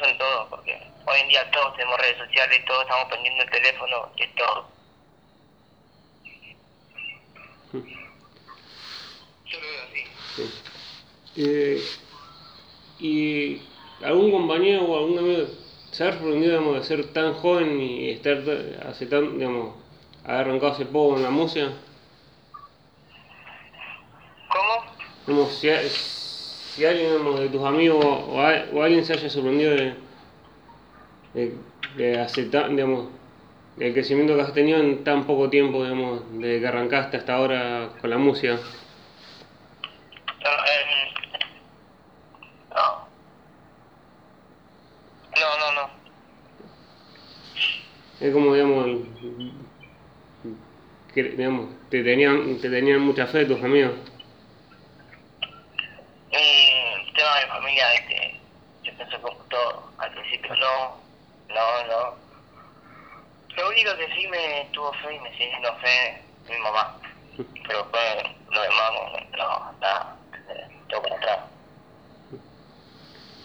son 0.00 0.18
todo, 0.18 0.48
porque 0.50 0.72
hoy 1.06 1.20
en 1.20 1.28
día 1.28 1.50
todos 1.50 1.74
tenemos 1.76 1.98
redes 1.98 2.18
sociales, 2.18 2.64
todos 2.66 2.82
estamos 2.82 3.04
pendiendo 3.12 3.42
el 3.42 3.50
teléfono 3.50 4.12
y 4.16 4.22
es 4.22 4.34
todo. 4.34 4.68
Yo 7.72 9.60
lo 9.60 9.66
veo 9.68 9.82
así. 9.88 10.04
Sí. 10.36 10.54
Eh, 11.36 11.80
¿Y 12.98 13.62
algún 14.04 14.30
compañero 14.30 14.84
o 14.84 14.98
algún 14.98 15.18
amigo 15.18 15.46
se 15.90 16.04
ha 16.04 16.12
sorprendido 16.12 16.58
digamos, 16.58 16.76
de 16.80 16.84
ser 16.84 17.12
tan 17.12 17.34
joven 17.34 17.80
y 17.80 18.10
estar 18.10 18.44
ta- 18.44 18.88
hace 18.90 19.06
tan, 19.06 19.38
digamos, 19.38 19.74
haber 20.24 20.40
arrancado 20.48 20.72
hace 20.72 20.86
poco 20.86 21.16
en 21.16 21.22
la 21.22 21.30
música? 21.30 21.72
¿Cómo? 24.48 24.96
Digamos, 25.26 25.54
si, 25.58 25.68
si 26.76 26.84
alguien 26.84 27.24
de 27.40 27.48
tus 27.48 27.64
amigos 27.64 28.04
o, 28.04 28.38
a- 28.40 28.66
o 28.72 28.82
alguien 28.82 29.02
se 29.04 29.14
haya 29.14 29.30
sorprendido 29.30 29.74
de, 29.74 29.94
de, 31.96 32.18
tan, 32.50 32.76
digamos, 32.76 33.08
del 33.76 33.94
crecimiento 33.94 34.36
que 34.36 34.42
has 34.42 34.52
tenido 34.52 34.78
en 34.78 35.02
tan 35.02 35.26
poco 35.26 35.48
tiempo, 35.48 35.82
digamos, 35.82 36.22
desde 36.38 36.60
que 36.60 36.66
arrancaste 36.66 37.16
hasta 37.16 37.34
ahora 37.34 37.90
con 38.00 38.10
la 38.10 38.18
música. 38.18 38.54
No, 40.44 40.50
em, 40.50 41.14
no. 42.74 43.06
No, 45.40 45.58
no, 45.58 45.72
no. 45.80 45.90
Es 48.20 48.32
como, 48.34 48.54
digamos, 48.54 48.86
el- 48.86 49.52
que, 51.14 51.22
digamos, 51.22 51.70
te 51.88 52.02
tenían, 52.04 52.58
te 52.60 52.68
tenían 52.68 53.00
mucha 53.00 53.26
fe 53.26 53.46
tus 53.46 53.62
amigos. 53.62 53.92
Mm, 56.28 57.14
tema 57.14 57.40
de 57.40 57.46
familia, 57.46 57.94
este, 57.94 58.40
yo 58.82 58.92
pienso 58.96 59.20
como 59.22 59.36
todo. 59.48 59.90
Al 59.98 60.12
principio 60.12 60.35
no, 60.48 60.96
no, 61.48 61.86
no. 61.86 62.26
Lo 63.56 63.68
único 63.68 63.96
que 63.96 64.14
sí 64.14 64.28
me 64.28 64.68
tuvo 64.72 64.92
fe 64.94 65.14
y 65.14 65.18
me 65.20 65.30
sigue 65.32 65.46
teniendo 65.46 65.76
fe 65.76 66.22
mi 66.48 66.58
mamá. 66.58 66.98
Pero 67.36 67.78
después 67.82 68.02
lo 68.50 68.62
demás, 68.62 68.92
no, 68.92 69.36
no, 69.36 69.72
nada. 69.80 70.16
Todo 70.88 71.02
para 71.02 71.16
atrás. 71.16 71.38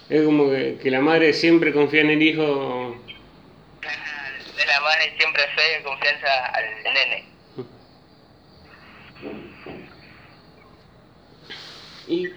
Es 0.10 0.26
como 0.26 0.50
que, 0.50 0.78
que 0.82 0.92
la 0.92 1.00
madre 1.00 1.34
siempre 1.34 1.74
confía 1.74 2.02
en 2.02 2.12
el 2.12 2.22
hijo. 2.22 2.96
De 4.58 4.66
la 4.66 4.80
madre 4.82 5.16
siempre 5.18 5.48
fe 5.56 5.80
y 5.80 5.84
confianza 5.84 6.46
al 6.48 6.84
nene. 6.84 7.26
¿Y 12.08 12.28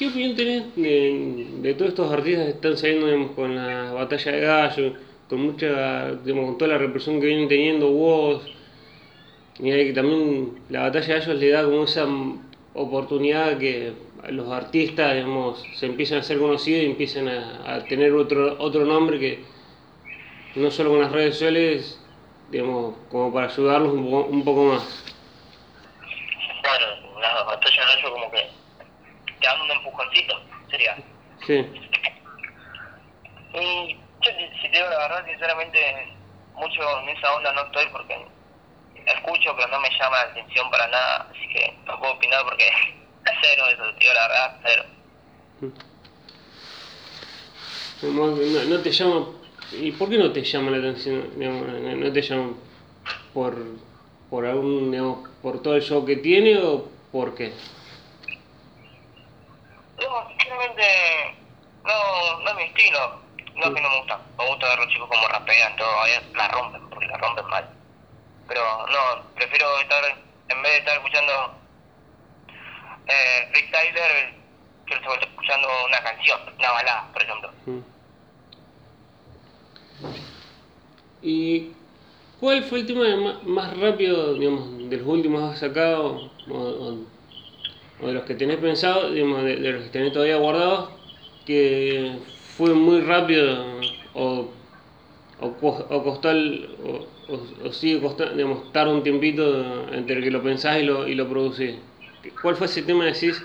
qué 0.00 0.08
opinión 0.08 0.34
tenés 0.34 0.74
de, 0.76 1.74
todos 1.74 1.90
estos 1.90 2.10
artistas 2.10 2.44
que 2.46 2.50
están 2.52 2.78
saliendo 2.78 3.34
con 3.34 3.54
la 3.54 3.92
batalla 3.92 4.32
de 4.32 4.40
gallo, 4.40 4.94
con 5.28 5.40
mucha, 5.42 6.12
digamos, 6.24 6.46
con 6.46 6.58
toda 6.58 6.70
la 6.70 6.78
represión 6.78 7.20
que 7.20 7.26
vienen 7.26 7.48
teniendo 7.48 7.90
vos? 7.90 8.42
Y 9.58 9.70
que 9.70 9.92
también 9.92 10.58
la 10.70 10.84
batalla 10.84 11.06
de 11.06 11.20
gallos 11.20 11.36
le 11.38 11.50
da 11.50 11.64
como 11.64 11.84
esa 11.84 12.06
oportunidad 12.72 13.58
que 13.58 13.92
los 14.30 14.50
artistas, 14.50 15.16
digamos, 15.16 15.62
se 15.74 15.84
empiezan 15.84 16.20
a 16.20 16.22
ser 16.22 16.38
conocidos 16.38 16.82
y 16.82 16.86
empiezan 16.86 17.28
a, 17.28 17.74
a 17.74 17.84
tener 17.84 18.14
otro, 18.14 18.56
otro 18.58 18.86
nombre 18.86 19.18
que 19.18 19.40
no 20.54 20.70
solo 20.70 20.92
con 20.92 21.02
las 21.02 21.12
redes 21.12 21.34
sociales, 21.34 22.02
digamos, 22.50 22.94
como 23.10 23.34
para 23.34 23.48
ayudarlos 23.48 23.92
un 23.92 24.04
poco, 24.04 24.30
un 24.30 24.44
poco 24.44 24.64
más. 24.64 25.04
Claro, 26.62 26.86
la 27.20 27.42
batalla 27.44 27.82
de 27.82 28.02
gallo 28.02 28.14
como 28.14 28.30
que 28.30 28.60
te 29.40 29.46
dan 29.46 29.60
un 29.62 29.70
empujoncito, 29.70 30.40
sería. 30.70 30.96
Sí. 31.50 31.66
Y 33.54 33.94
yo, 33.94 34.30
si 34.62 34.68
te 34.70 34.76
digo 34.76 34.88
la 34.88 34.98
verdad, 34.98 35.26
sinceramente, 35.26 35.78
mucho 36.54 37.00
en 37.00 37.08
esa 37.08 37.34
onda 37.34 37.52
no 37.52 37.62
estoy 37.62 37.86
porque 37.90 38.24
escucho, 39.04 39.56
pero 39.56 39.66
no 39.66 39.80
me 39.80 39.90
llama 39.98 40.18
la 40.18 40.30
atención 40.30 40.70
para 40.70 40.86
nada, 40.86 41.26
así 41.28 41.48
que 41.48 41.76
no 41.86 41.98
puedo 41.98 42.12
opinar 42.12 42.44
porque 42.44 42.70
cero 43.42 43.64
eso, 43.68 43.82
te 43.94 43.98
digo 43.98 44.14
la 44.14 44.28
verdad, 44.28 44.60
cero. 44.62 44.84
No, 48.02 48.36
no 48.36 48.80
te 48.80 48.92
llama. 48.92 49.26
¿Y 49.72 49.90
por 49.90 50.08
qué 50.08 50.18
no 50.18 50.30
te 50.30 50.44
llama 50.44 50.70
la 50.70 50.76
atención? 50.76 51.32
digamos, 51.36 51.66
no 51.66 51.96
no 51.96 52.12
te 52.12 52.22
llama 52.22 52.52
por, 53.34 53.56
por 54.30 54.46
algún, 54.46 54.92
digamos, 54.92 55.28
por 55.42 55.60
todo 55.62 55.74
el 55.74 55.82
show 55.82 56.06
que 56.06 56.14
tiene 56.16 56.58
o 56.58 56.88
por 57.10 57.34
qué? 57.34 57.52
No, 59.98 60.28
sinceramente, 60.28 60.82
no, 61.90 62.40
no 62.40 62.50
es 62.50 62.56
mi 62.56 62.62
estilo, 62.64 63.20
no 63.56 63.66
es 63.66 63.74
que 63.74 63.80
no 63.80 63.90
me 63.90 63.98
gusta, 63.98 64.20
me 64.38 64.46
gusta 64.46 64.68
ver 64.68 64.78
los 64.78 64.88
chicos 64.88 65.08
como 65.08 65.28
rapean, 65.28 65.76
todo, 65.76 65.90
la 66.34 66.48
rompen, 66.48 66.88
porque 66.88 67.06
la 67.06 67.16
rompen 67.18 67.46
mal. 67.46 67.68
Pero 68.48 68.62
no, 68.86 69.22
prefiero 69.34 69.78
estar, 69.80 70.04
en 70.48 70.62
vez 70.62 70.72
de 70.72 70.78
estar 70.78 70.96
escuchando 70.96 71.32
eh, 73.06 73.48
freestyler, 73.52 74.34
quiero 74.86 75.02
estar 75.02 75.28
escuchando 75.28 75.68
una 75.86 75.98
canción, 76.02 76.40
una 76.58 76.70
balada, 76.72 77.12
por 77.12 77.22
ejemplo. 77.22 77.50
Mm. 77.66 77.80
¿Y 81.22 81.72
cuál 82.40 82.64
fue 82.64 82.80
el 82.80 82.86
tema 82.86 83.40
más 83.42 83.76
rápido, 83.76 84.34
digamos, 84.34 84.88
de 84.88 84.96
los 84.96 85.06
últimos 85.06 85.42
que 85.42 85.54
has 85.54 85.60
sacado, 85.60 86.30
o 86.48 88.06
de 88.06 88.12
los 88.14 88.24
que 88.24 88.34
tenés 88.34 88.56
pensado, 88.56 89.10
digamos, 89.10 89.44
de, 89.44 89.56
de 89.56 89.72
los 89.72 89.84
que 89.84 89.90
tenés 89.90 90.12
todavía 90.12 90.36
guardados, 90.36 90.99
que 91.50 92.16
fue 92.56 92.74
muy 92.74 93.00
rápido 93.00 93.64
o, 94.14 94.52
o, 95.40 95.46
o 95.46 96.04
costó 96.04 96.28
o, 96.30 97.08
o- 97.26 97.72
sigue 97.72 98.00
costando, 98.00 98.36
digamos, 98.36 98.72
tarda 98.72 98.92
un 98.92 99.02
tiempito 99.02 99.92
entre 99.92 100.20
que 100.22 100.30
lo 100.30 100.42
pensás 100.44 100.78
y 100.78 100.84
lo, 100.84 101.08
y 101.08 101.16
lo 101.16 101.28
producís? 101.28 101.74
¿Cuál 102.40 102.54
fue 102.54 102.66
ese 102.66 102.82
tema 102.82 103.04
decís? 103.06 103.42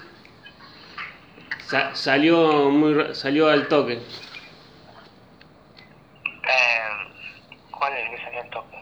Sa- 1.65 1.95
salió 1.95 2.69
muy 2.69 3.15
salió 3.15 3.49
al 3.49 3.67
toque. 3.67 3.93
Eh, 3.93 4.01
¿Cuál 7.71 7.93
es 7.93 8.05
el 8.05 8.15
que 8.15 8.23
salió 8.23 8.41
al 8.41 8.49
toque? 8.51 8.77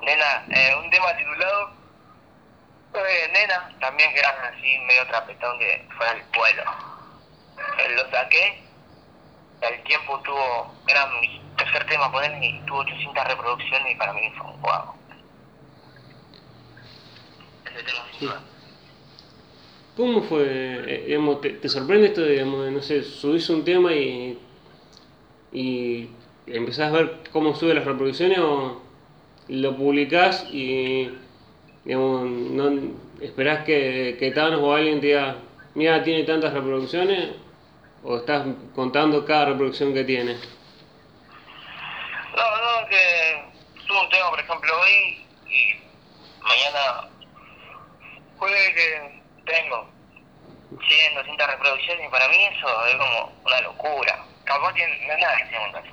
Nena, 0.00 0.46
eh, 0.48 0.72
un 0.82 0.88
tema 0.90 1.14
titulado 1.18 1.70
eh, 2.94 3.28
Nena, 3.34 3.70
también 4.00 4.14
que 4.14 4.20
era 4.20 4.30
así 4.48 4.78
medio 4.86 5.06
trapetón 5.06 5.58
que 5.58 5.84
fue 5.96 6.06
al 6.08 6.22
vuelo. 6.34 6.62
Eh, 7.78 7.94
lo 7.96 8.10
saqué, 8.10 8.62
el 9.60 9.82
tiempo 9.84 10.20
tuvo, 10.20 10.74
era 10.86 11.06
mi 11.20 11.40
tercer 11.56 11.86
tema 11.86 12.10
con 12.10 12.24
él 12.24 12.42
y 12.42 12.60
tuvo 12.66 12.78
800 12.78 13.24
reproducciones 13.24 13.92
y 13.92 13.96
para 13.96 14.12
mí 14.12 14.20
fue 14.36 14.46
un 14.46 14.60
guau. 14.60 14.94
Ese 17.66 17.82
tema 17.84 18.06
sin 18.18 18.28
duda. 18.28 18.40
¿Cómo 19.96 20.22
fue? 20.22 20.44
eh, 20.46 21.04
digamos, 21.08 21.40
te, 21.42 21.50
te 21.50 21.68
sorprende 21.68 22.08
esto 22.08 22.22
de, 22.22 22.32
digamos, 22.32 22.64
de, 22.64 22.70
no 22.70 22.80
sé, 22.80 23.02
subís 23.02 23.50
un 23.50 23.64
tema 23.64 23.92
y, 23.92 24.38
y 25.52 26.08
empezás 26.46 26.88
a 26.88 26.96
ver 26.96 27.20
cómo 27.32 27.54
sube 27.54 27.74
las 27.74 27.84
reproducciones 27.84 28.38
o 28.38 28.80
lo 29.48 29.76
publicás 29.76 30.46
y, 30.50 31.10
digamos, 31.84 32.22
no 32.28 32.94
esperás 33.20 33.64
que, 33.64 34.16
que 34.18 34.30
Thanos 34.32 34.60
o 34.62 34.74
alguien 34.74 35.00
te 35.00 35.08
diga, 35.08 35.36
mira, 35.74 36.02
tiene 36.02 36.24
tantas 36.24 36.52
reproducciones, 36.52 37.36
o 38.02 38.16
estás 38.16 38.46
contando 38.74 39.24
cada 39.24 39.46
reproducción 39.46 39.92
que 39.92 40.04
tiene. 40.04 40.34
No, 42.36 42.82
no, 42.82 42.88
que 42.88 43.44
subo 43.86 44.02
un 44.02 44.08
tema, 44.08 44.30
por 44.30 44.40
ejemplo, 44.40 44.80
hoy 44.80 45.26
y 45.46 45.74
mañana 46.42 47.08
puede 48.38 48.74
que 48.74 49.22
tengo 49.44 49.88
100, 50.70 51.14
200 51.14 51.46
reproducciones 51.46 52.06
y 52.06 52.10
para 52.10 52.28
mí 52.28 52.44
eso 52.44 52.86
es 52.86 52.96
como 52.96 53.32
una 53.44 53.60
locura. 53.60 54.24
Capaz 54.44 54.72
que 54.74 54.86
no 54.86 55.12
es 55.12 55.20
nada 55.20 55.36
que 55.36 55.48
sea 55.48 55.60
un 55.60 55.72
caso. 55.72 55.88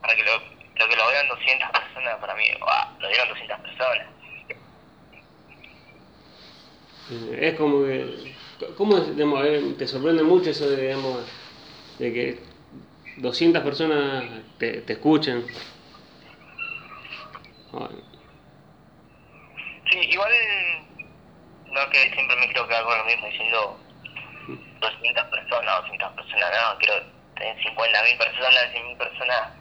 Para 0.00 0.14
que 0.14 0.22
lo, 0.22 0.38
lo 0.38 0.88
que 0.88 0.96
lo 0.96 1.08
vean 1.08 1.28
200 1.28 1.70
personas, 1.70 2.16
para 2.20 2.34
mí, 2.34 2.44
wow, 2.60 3.00
lo 3.00 3.08
dieron 3.08 3.28
200 3.30 3.60
personas. 3.60 4.06
Eh, 7.10 7.38
Es 7.48 7.54
como 7.54 7.84
que, 7.84 8.34
¿cómo 8.76 8.98
es, 8.98 9.14
digamos, 9.16 9.44
eh, 9.44 9.74
te 9.78 9.86
sorprende 9.86 10.22
mucho 10.22 10.50
eso 10.50 10.68
de, 10.68 10.82
digamos, 10.82 11.24
de 11.98 12.12
que 12.12 12.42
200 13.16 13.62
personas 13.62 14.24
te, 14.58 14.82
te 14.82 14.92
escuchen? 14.94 15.44
Ah, 17.72 17.88
Sí, 19.90 19.98
igual 20.10 20.30
no 21.64 21.90
que 21.90 21.98
siempre 22.12 22.36
me 22.36 22.44
quiero 22.46 22.68
quedar 22.68 22.84
con 22.84 22.98
lo 22.98 23.04
mismo 23.04 23.26
diciendo 23.26 23.80
200 24.80 25.24
personas, 25.24 25.76
200 25.80 26.12
personas, 26.12 26.50
no, 26.52 26.78
quiero 26.78 26.94
tener 27.36 27.56
50.000 27.62 28.18
personas, 28.18 28.70
100.000 28.72 28.96
personas. 28.98 29.52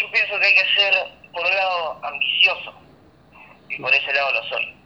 Yo 0.00 0.10
pienso 0.10 0.38
que 0.38 0.46
hay 0.46 0.54
que 0.54 0.80
ser, 0.80 0.94
por 1.32 1.46
un 1.46 1.54
lado, 1.54 2.00
ambicioso, 2.04 2.74
y 3.68 3.80
por 3.80 3.94
ese 3.94 4.12
lado 4.12 4.32
lo 4.32 4.42
soy, 4.44 4.77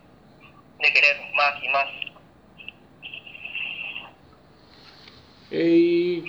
de 0.83 0.93
querer 0.93 1.17
más 1.35 1.55
y 1.63 1.69
más. 1.69 1.87
Eh, 5.51 6.25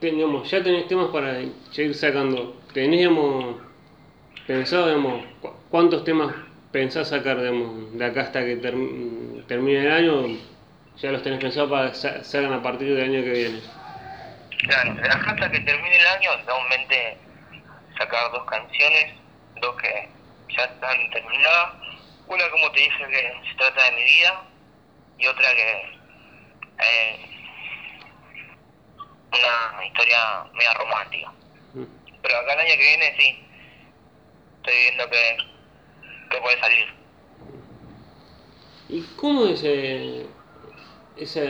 teníamos, 0.00 0.48
ya 0.50 0.62
tenés 0.62 0.86
temas 0.88 1.08
para 1.10 1.40
ya 1.40 1.82
ir 1.82 1.94
sacando. 1.94 2.60
Teníamos 2.72 3.56
pensado, 4.46 4.86
digamos, 4.86 5.24
cu- 5.40 5.52
cuántos 5.70 6.04
temas 6.04 6.34
pensás 6.70 7.08
sacar, 7.08 7.38
digamos, 7.40 7.92
de 7.98 8.04
acá 8.04 8.22
hasta 8.22 8.44
que 8.44 8.56
term- 8.62 9.44
termine 9.46 9.80
el 9.86 9.92
año. 9.92 10.38
Ya 10.96 11.10
los 11.12 11.22
tenés 11.22 11.40
pensados 11.40 11.70
para 11.70 11.90
que 11.90 11.96
sa- 11.96 12.24
salgan 12.24 12.52
a 12.52 12.62
partir 12.62 12.94
del 12.94 13.04
año 13.04 13.22
que 13.24 13.30
viene. 13.30 13.60
Claro, 14.68 14.96
hasta 15.26 15.50
que 15.50 15.60
termine 15.60 15.96
el 15.96 16.06
año, 16.06 16.30
tengo 16.46 16.58
en 16.60 16.68
mente 16.68 17.18
sacar 17.98 18.30
dos 18.32 18.44
canciones, 18.44 19.14
dos 19.60 19.74
que 19.82 20.08
ya 20.56 20.64
están 20.64 21.10
terminadas. 21.10 21.70
Una, 22.28 22.50
como 22.50 22.70
te 22.72 22.80
dije, 22.80 23.06
que 23.08 23.48
se 23.48 23.56
trata 23.56 23.84
de 23.84 23.92
mi 23.92 24.04
vida, 24.04 24.42
y 25.18 25.26
otra 25.26 25.54
que 25.54 25.98
eh, 26.80 27.38
una 29.32 29.86
historia 29.86 30.44
media 30.52 30.74
romántica. 30.74 31.32
Mm. 31.74 31.84
Pero 32.22 32.36
acá 32.36 32.52
el 32.54 32.60
año 32.60 32.76
que 32.76 32.88
viene 32.88 33.16
sí, 33.18 33.44
estoy 34.56 34.74
viendo 34.74 35.10
que, 35.10 35.36
que 36.30 36.40
puede 36.40 36.60
salir. 36.60 36.86
¿Y 38.90 39.02
cómo 39.16 39.46
es 39.46 39.62
eh, 39.64 40.26
esa 41.16 41.44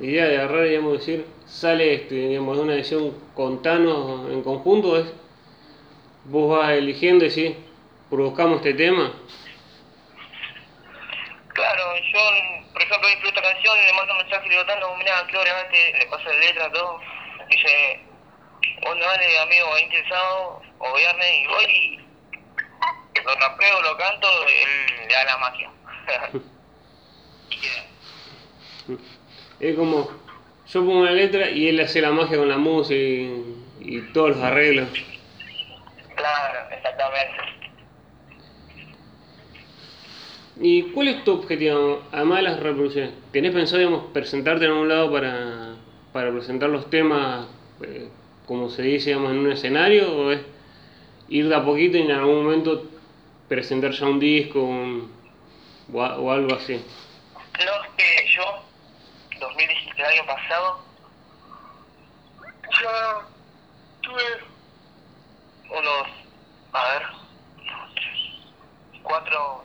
idea 0.00 0.26
de 0.26 0.38
agarrar, 0.38 0.64
digamos, 0.64 0.98
decir, 0.98 1.26
sale 1.46 1.94
este, 1.94 2.14
digamos, 2.14 2.56
de 2.56 2.62
una 2.62 2.74
edición 2.74 3.18
con 3.34 3.62
Thanos 3.62 4.30
en 4.30 4.42
conjunto? 4.42 4.98
¿Es, 4.98 5.12
vos 6.24 6.56
vas 6.56 6.70
eligiendo 6.72 7.24
y 7.24 7.28
decís, 7.28 7.56
buscamos 8.10 8.58
este 8.58 8.74
tema? 8.74 9.12
Claro, 11.48 11.82
yo, 11.96 12.72
por 12.72 12.82
ejemplo, 12.82 13.08
canción, 13.72 13.86
le 13.86 13.92
mando 13.92 14.12
un 14.12 14.18
mensaje 14.18 14.46
y 14.46 14.48
le 14.48 14.54
digo, 14.54 14.66
Tano, 14.66 14.96
mirá, 14.96 15.26
qué 15.28 15.36
obviamente 15.36 15.98
le 15.98 16.06
paso 16.06 16.24
la 16.28 16.36
letra, 16.36 16.72
todo. 16.72 17.00
Dice, 17.48 18.00
bueno, 18.82 19.04
dale, 19.04 19.38
amigo, 19.38 19.70
va 19.70 19.80
interesado, 19.80 20.62
o 20.78 20.96
viernes, 20.96 21.34
y 21.34 21.46
voy 21.46 21.64
y 23.14 23.22
lo 23.24 23.34
rapeo, 23.34 23.82
lo 23.82 23.96
canto, 23.96 24.28
y 24.48 24.62
él 24.62 25.08
le 25.08 25.14
da 25.14 25.24
la 25.24 25.38
magia. 25.38 25.70
y 27.50 27.56
queda. 27.60 28.98
Es 29.60 29.76
como, 29.76 30.10
yo 30.66 30.80
pongo 30.84 31.04
la 31.04 31.12
letra 31.12 31.50
y 31.50 31.68
él 31.68 31.80
hace 31.80 32.00
la 32.00 32.10
magia 32.10 32.38
con 32.38 32.48
la 32.48 32.58
música 32.58 32.94
y, 32.94 33.64
y 33.80 34.00
todos 34.12 34.30
los 34.30 34.38
arreglos. 34.38 34.88
Claro, 36.16 36.70
exactamente. 36.70 37.61
¿Y 40.56 40.82
cuál 40.92 41.08
es 41.08 41.24
tu 41.24 41.32
objetivo, 41.32 42.02
además 42.12 42.38
de 42.38 42.42
las 42.42 42.60
reproducciones? 42.60 43.14
¿Tenés 43.32 43.52
pensado, 43.52 43.78
digamos, 43.78 44.04
presentarte 44.12 44.64
en 44.66 44.72
algún 44.72 44.88
lado 44.88 45.10
para, 45.10 45.76
para 46.12 46.30
presentar 46.30 46.68
los 46.68 46.90
temas, 46.90 47.46
eh, 47.82 48.10
como 48.46 48.68
se 48.68 48.82
dice, 48.82 49.10
digamos, 49.10 49.30
en 49.32 49.38
un 49.38 49.52
escenario? 49.52 50.12
¿O 50.14 50.30
es 50.30 50.40
ir 51.28 51.48
de 51.48 51.54
a 51.54 51.64
poquito 51.64 51.96
y 51.96 52.02
en 52.02 52.10
algún 52.12 52.44
momento 52.44 52.90
presentar 53.48 53.92
ya 53.92 54.06
un 54.06 54.20
disco 54.20 54.60
un- 54.62 55.10
o, 55.92 55.98
o 56.02 56.30
algo 56.30 56.54
así? 56.54 56.74
No, 57.34 57.72
es 57.84 57.90
que 57.96 58.26
yo, 58.36 58.42
2017, 59.40 60.02
el 60.02 60.06
año 60.06 60.26
pasado, 60.26 60.78
ya 62.82 63.26
tuve 64.02 64.22
unos, 65.78 66.06
a 66.72 66.92
ver, 66.92 67.02
cuatro, 69.02 69.64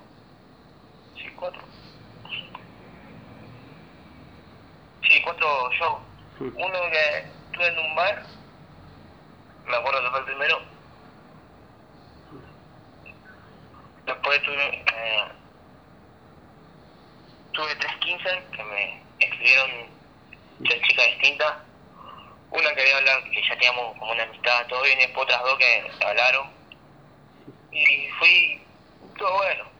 cuatro, 1.37 1.61
sí, 5.03 5.21
cuatro 5.23 5.71
shows. 5.71 6.01
Uno 6.39 6.79
que 6.91 7.17
estuve 7.19 7.67
en 7.67 7.79
un 7.79 7.95
bar, 7.95 8.23
me 9.65 9.75
acuerdo 9.75 10.01
que 10.01 10.09
fue 10.09 10.19
el 10.19 10.25
primero. 10.25 10.61
Después 14.05 14.43
tuve, 14.43 14.85
eh, 14.95 15.27
tuve 17.51 17.75
tres 17.75 17.95
15 17.97 18.43
que 18.55 18.63
me 18.63 19.01
escribieron 19.19 19.71
tres 20.63 20.81
chicas 20.87 21.05
distintas. 21.07 21.53
Una 22.49 22.73
que 22.73 22.81
había 22.81 22.97
hablado 22.97 23.23
que 23.25 23.41
ya 23.41 23.55
teníamos 23.55 23.97
como 23.97 24.11
una 24.11 24.23
amistad, 24.23 24.65
todo 24.67 24.81
bien, 24.83 24.97
y 24.99 25.03
después 25.03 25.25
otras 25.25 25.43
dos 25.43 25.57
que 25.57 25.91
hablaron. 26.05 26.49
Y 27.71 28.09
fui, 28.17 28.61
todo 29.17 29.33
bueno, 29.33 29.76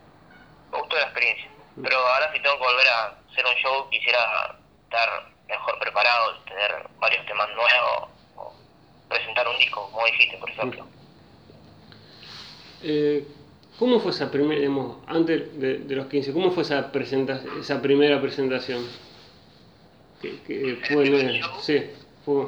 me 0.72 0.80
gustó 0.80 0.96
la 0.96 1.04
experiencia. 1.04 1.50
Pero 1.82 1.98
ahora 1.98 2.32
si 2.34 2.42
tengo 2.42 2.58
que 2.58 2.64
volver 2.64 2.88
a 2.88 3.06
hacer 3.32 3.46
un 3.46 3.56
show, 3.56 3.90
quisiera 3.90 4.58
estar 4.84 5.30
mejor 5.48 5.80
preparado, 5.80 6.40
tener 6.46 6.88
varios 7.00 7.26
temas 7.26 7.48
nuevos, 7.50 8.10
o 8.36 8.54
presentar 9.08 9.48
un 9.48 9.58
disco, 9.58 9.90
como 9.92 10.06
dijiste, 10.06 10.38
por 10.38 10.50
ejemplo. 10.50 10.88
Eh, 12.84 13.28
¿Cómo 13.80 14.00
fue 14.00 14.12
esa 14.12 14.32
primera, 14.32 14.60
digamos, 14.60 14.98
antes 15.08 15.60
de, 15.60 15.78
de 15.80 15.96
los 15.96 16.08
15, 16.08 16.34
cómo 16.34 16.52
fue 16.52 16.64
esa, 16.64 16.92
presenta, 16.92 17.40
esa 17.60 17.80
primera 17.80 18.20
presentación? 18.20 18.88
¿Que, 20.22 20.42
que 20.42 20.80
fue, 20.88 21.06
show? 21.06 21.62
sí, 21.62 21.92
fue, 22.26 22.48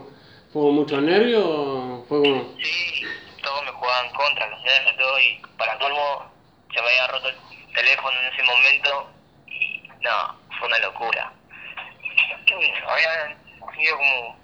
¿Fue 0.51 0.71
mucho 0.71 0.99
nervio 0.99 1.47
o 1.47 2.05
fue 2.09 2.21
como... 2.21 2.55
Sí, 2.59 3.05
todos 3.43 3.63
me 3.63 3.71
jugaban 3.71 4.11
contra, 4.13 4.49
los 4.49 4.63
nervios, 4.63 4.97
todo, 4.97 5.19
y 5.19 5.41
para 5.55 5.77
colmo 5.77 6.31
se 6.73 6.81
me 6.81 6.87
había 6.87 7.07
roto 7.07 7.29
el 7.29 7.35
teléfono 7.79 8.17
en 8.19 8.33
ese 8.33 8.43
momento, 8.43 9.09
y 9.47 9.87
no, 10.01 10.39
fue 10.57 10.67
una 10.67 10.79
locura. 10.79 11.31
Habían 12.87 13.37
sido 13.75 13.97
como 13.97 14.39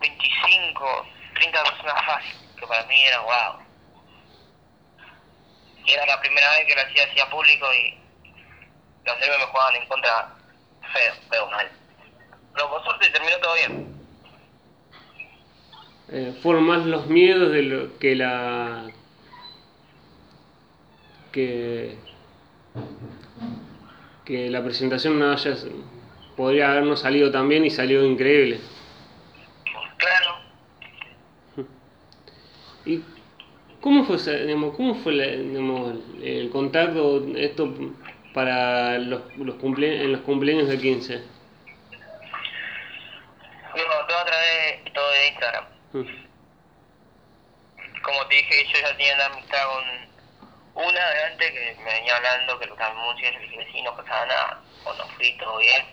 25, 0.00 1.06
30 1.34 1.64
personas 1.64 2.06
fácil, 2.06 2.34
que 2.58 2.66
para 2.66 2.86
mí 2.86 3.04
era 3.04 3.20
wow. 3.20 3.66
Y 5.84 5.92
era 5.92 6.06
la 6.06 6.20
primera 6.20 6.50
vez 6.50 6.66
que 6.66 6.74
lo 6.74 6.80
hacía 6.82 7.04
así 7.04 7.20
a 7.20 7.30
público 7.30 7.66
y 7.74 7.98
los 9.04 9.18
nervios 9.18 9.38
me 9.38 9.46
jugaban 9.46 9.76
en 9.76 9.86
contra 9.86 10.28
feo, 10.92 11.14
feo, 11.30 11.46
mal. 11.50 11.70
Pero 12.54 12.70
por 12.70 12.84
suerte 12.84 13.10
terminó 13.10 13.38
todo 13.38 13.54
bien. 13.54 13.96
eh, 16.08 16.38
fueron 16.42 16.64
más 16.64 16.86
los 16.86 17.06
miedos 17.06 17.52
de 17.52 17.62
lo 17.62 17.98
que 17.98 18.14
la... 18.14 18.90
que... 21.32 22.15
que 24.26 24.50
la 24.50 24.62
presentación 24.62 25.18
no 25.18 25.32
haya... 25.32 25.54
podría 26.36 26.72
habernos 26.72 27.00
salido 27.00 27.30
tan 27.30 27.48
bien 27.48 27.64
y 27.64 27.70
salió 27.70 28.04
increíble. 28.04 28.60
Claro, 29.96 30.36
¿Y 32.84 33.02
cómo 33.80 34.04
fue, 34.04 34.16
digamos, 34.44 34.76
cómo 34.76 34.96
fue 34.96 35.14
digamos, 35.38 35.94
el 36.22 36.50
contacto 36.50 37.24
esto 37.36 37.72
para 38.34 38.98
los, 38.98 39.22
los 39.38 39.54
cumple, 39.54 40.02
en 40.02 40.12
los 40.12 40.20
cumpleaños 40.22 40.68
de 40.68 40.78
15? 40.78 41.36
no, 43.76 44.06
todo 44.06 44.18
a 44.18 44.24
través 44.24 44.92
todo 44.92 45.10
de 45.10 45.28
Instagram. 45.28 45.64
Mm, 45.92 46.26
como 48.02 48.26
te 48.26 48.34
dije, 48.36 48.66
yo 48.72 48.80
ya 48.80 48.96
tenía 48.96 49.14
una 49.14 49.26
amistad 49.26 49.58
con 49.66 50.15
gente 50.80 51.52
que 51.52 51.74
me 51.82 51.92
venía 51.92 52.16
hablando 52.16 52.58
que 52.58 52.66
lo 52.66 52.76
música, 52.94 53.30
yo 53.32 53.38
le 53.38 53.48
dije 53.48 53.68
sí, 53.72 53.82
no 53.82 53.96
pasaba 53.96 54.26
nada, 54.26 54.60
o 54.84 54.92
no 54.94 55.08
fui, 55.16 55.36
todo 55.38 55.58
bien. 55.58 55.86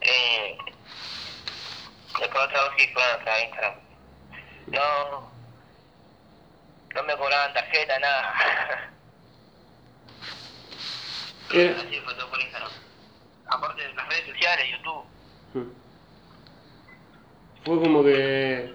Eh, 0.00 0.56
después 2.18 2.44
otra 2.44 2.62
vez 2.64 2.72
sí 2.78 2.88
fue 2.92 3.02
a 3.02 3.40
Instagram. 3.44 3.74
No, 4.66 5.30
no 6.94 7.02
me 7.04 7.16
cobraban 7.16 7.52
tarjeta, 7.54 7.98
nada. 8.00 8.34
Era- 11.52 11.80
Así 11.80 12.00
fue 12.00 12.14
todo 12.14 12.28
por 12.30 12.40
Instagram. 12.40 12.70
Aparte 13.46 13.82
de 13.82 13.94
las 13.94 14.08
redes 14.08 14.26
sociales, 14.26 14.66
YouTube. 14.70 15.04
Fue 17.64 17.78
como 17.80 18.02
que 18.02 18.72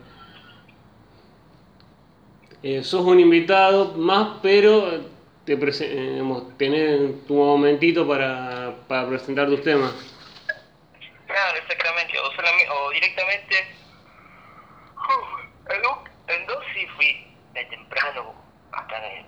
eh, 2.66 2.84
sos 2.84 3.02
un 3.06 3.20
invitado 3.20 3.94
más, 3.94 4.40
pero 4.42 4.90
te 5.46 5.56
prese- 5.56 5.88
eh, 5.88 6.24
tenés 6.58 7.24
tu 7.28 7.36
momentito 7.36 8.08
para, 8.08 8.74
para 8.88 9.08
presentar 9.08 9.46
tus 9.48 9.62
temas. 9.62 9.94
Claro, 11.28 11.58
exactamente. 11.60 12.18
O, 12.18 12.32
solamente, 12.36 12.68
o 12.72 12.90
directamente. 12.90 13.56
En, 16.28 16.46
dos, 16.48 16.60
sí 16.74 16.88
fui 16.96 17.38
de 17.54 17.66
temprano 17.66 18.34
hasta 18.72 19.00
que 19.00 19.26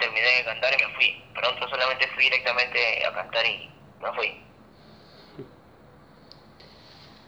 terminé 0.00 0.26
de 0.38 0.44
cantar 0.44 0.72
y 0.72 0.84
me 0.86 0.94
fui. 0.94 1.24
Pero 1.34 1.50
otro 1.50 1.68
solamente 1.68 2.08
fui 2.14 2.24
directamente 2.24 3.04
a 3.04 3.12
cantar 3.12 3.44
y 3.44 3.70
no 4.00 4.14
fui. 4.14 4.32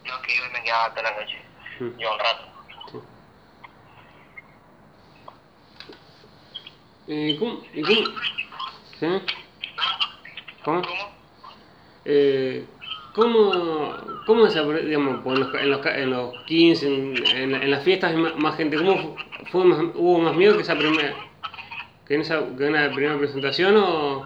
No, 0.05 0.21
que 0.23 0.35
yo 0.35 0.43
me 0.51 0.63
quedaba 0.63 0.85
hasta 0.85 1.03
la 1.03 1.11
noche. 1.11 1.37
Mm. 1.79 1.99
Yo 1.99 2.11
un 2.13 2.19
rato. 2.19 2.60
Eh, 7.13 7.35
¿Cómo? 7.37 7.59
y 7.73 7.81
cómo-. 7.83 9.21
¿Cómo? 10.63 10.81
Eh, 12.05 12.65
¿Cómo, 13.13 13.93
digamos, 14.85 15.25
en, 15.25 15.69
los, 15.69 15.79
ca- 15.81 15.97
en 15.97 16.09
los 16.11 16.33
15, 16.45 16.87
en, 16.87 17.17
en, 17.35 17.55
en 17.55 17.69
las 17.69 17.83
fiestas 17.83 18.15
más, 18.15 18.55
gente? 18.55 18.77
¿Cómo 18.77 18.97
fu- 18.97 19.45
fue 19.51 19.61
hubo 19.95 20.19
más 20.19 20.33
miedo 20.37 20.55
que 20.55 20.61
esa 20.61 20.77
primera, 20.77 21.13
que 22.07 22.15
en 22.15 22.21
esa, 22.21 22.37
en 22.39 22.71
la 22.71 22.93
primera 22.93 23.17
presentación 23.17 23.75
o, 23.75 24.25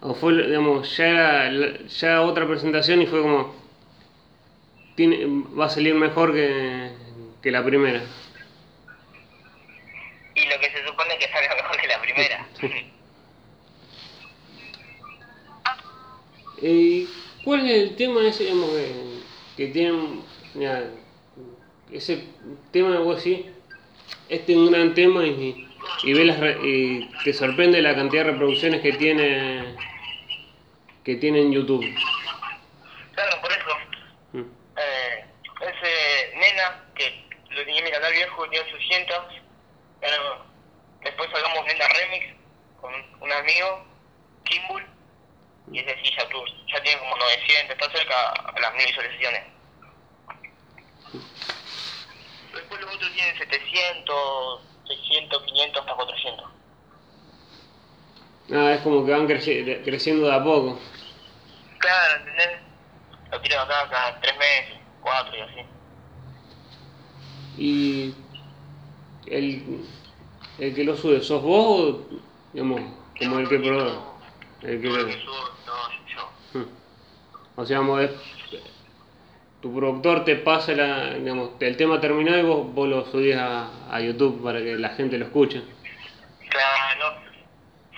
o 0.00 0.14
fue, 0.14 0.44
digamos, 0.44 0.96
ya 0.96 1.06
era, 1.46 1.78
ya 1.86 2.22
otra 2.22 2.48
presentación 2.48 3.00
y 3.02 3.06
fue 3.06 3.22
como, 3.22 3.54
tiene, 4.96 5.24
va 5.56 5.66
a 5.66 5.70
salir 5.70 5.94
mejor 5.94 6.32
que 7.40 7.52
la 7.52 7.64
primera? 7.64 8.02
Y 11.18 11.24
que 11.24 11.32
salga 11.32 11.54
mejor 11.56 11.76
que 11.80 11.86
la 11.88 12.00
primera. 12.00 12.46
Eh, 16.62 17.06
¿Cuál 17.44 17.68
es 17.70 17.82
el 17.82 17.96
tema 17.96 18.26
ese, 18.26 18.44
digamos, 18.44 18.70
que, 18.70 19.20
que 19.56 19.66
tienen, 19.68 20.22
ese 21.92 22.24
tema 22.72 22.90
de 22.90 22.98
vos 22.98 23.22
sí, 23.22 23.46
este 24.28 24.52
es 24.52 24.58
un 24.58 24.70
gran 24.70 24.94
tema 24.94 25.24
y, 25.24 25.66
y 26.02 26.12
ves 26.12 26.26
las 26.26 26.40
re- 26.40 26.58
y 26.62 27.08
te 27.24 27.32
sorprende 27.32 27.80
la 27.80 27.94
cantidad 27.94 28.24
de 28.24 28.32
reproducciones 28.32 28.80
que 28.82 28.92
tiene 28.92 29.76
que 31.04 31.14
tiene 31.16 31.40
en 31.40 31.52
YouTube. 31.52 31.84
claro, 33.14 33.40
por 33.40 33.50
eso. 33.50 33.70
Mm. 34.32 34.40
Eh, 34.76 35.24
ese 35.62 36.36
nena 36.36 36.84
que 36.94 37.24
lo 37.50 37.64
tenía 37.64 37.78
en 37.78 37.84
mi 37.84 37.90
canal 37.90 38.12
viejo 38.12 38.42
tenía 38.44 38.60
800 38.62 39.16
eh, 40.02 40.06
después 41.18 41.30
sacamos 41.42 41.66
nena 41.66 41.88
remix 41.88 42.26
con 42.80 42.92
un 43.20 43.32
amigo 43.32 43.84
Kimball 44.44 44.86
y 45.72 45.80
ese 45.80 45.96
sí 46.02 46.10
ya, 46.16 46.28
tuvo, 46.28 46.44
ya 46.72 46.82
tiene 46.82 46.98
como 47.00 47.16
900 47.16 47.76
está 47.76 47.90
cerca 47.90 48.30
a 48.32 48.60
las 48.60 48.74
mil 48.74 48.86
visualizaciones 48.86 49.42
después 52.54 52.80
los 52.80 52.94
otros 52.94 53.12
tienen 53.14 53.36
700 53.36 54.60
600 54.86 55.42
500 55.44 55.80
hasta 55.80 55.94
400 55.94 56.46
Ah, 58.50 58.72
es 58.72 58.80
como 58.80 59.04
que 59.04 59.12
van 59.12 59.28
creci- 59.28 59.84
creciendo 59.84 60.26
de 60.26 60.34
a 60.34 60.42
poco. 60.42 60.80
claro 61.78 62.16
¿entendés? 62.16 62.60
lo 63.30 63.40
tiran 63.42 63.60
acá 63.66 63.88
cada 63.90 64.20
3 64.20 64.38
meses 64.38 64.76
4 65.00 65.36
y 65.36 65.40
así 65.40 65.66
Y 67.60 68.14
el, 69.26 69.84
el 70.58 70.74
que 70.74 70.84
lo 70.84 70.96
sube, 70.96 71.20
¿sos 71.20 71.42
vos 71.42 71.80
o 71.80 72.04
digamos, 72.52 72.80
como 73.18 73.38
el 73.38 73.48
que 73.48 73.58
produce? 73.58 73.96
El 74.62 74.80
que 74.80 74.88
lo- 74.88 75.06
que 75.06 75.12
subo, 75.12 75.34
no, 75.66 76.54
yo. 76.54 76.58
Mm. 76.60 76.66
O 77.56 77.66
sea, 77.66 77.78
digamos, 77.78 78.02
es- 78.02 78.10
tu 79.60 79.74
productor 79.74 80.24
te 80.24 80.36
pasa 80.36 80.72
la, 80.72 81.14
digamos, 81.14 81.50
el 81.60 81.76
tema 81.76 82.00
terminado 82.00 82.38
y 82.38 82.42
vos, 82.42 82.74
vos 82.74 82.88
lo 82.88 83.04
subís 83.06 83.34
a, 83.36 83.92
a 83.92 84.00
YouTube 84.00 84.42
para 84.42 84.60
que 84.60 84.76
la 84.76 84.90
gente 84.90 85.18
lo 85.18 85.26
escuche. 85.26 85.62
Claro. 86.48 87.16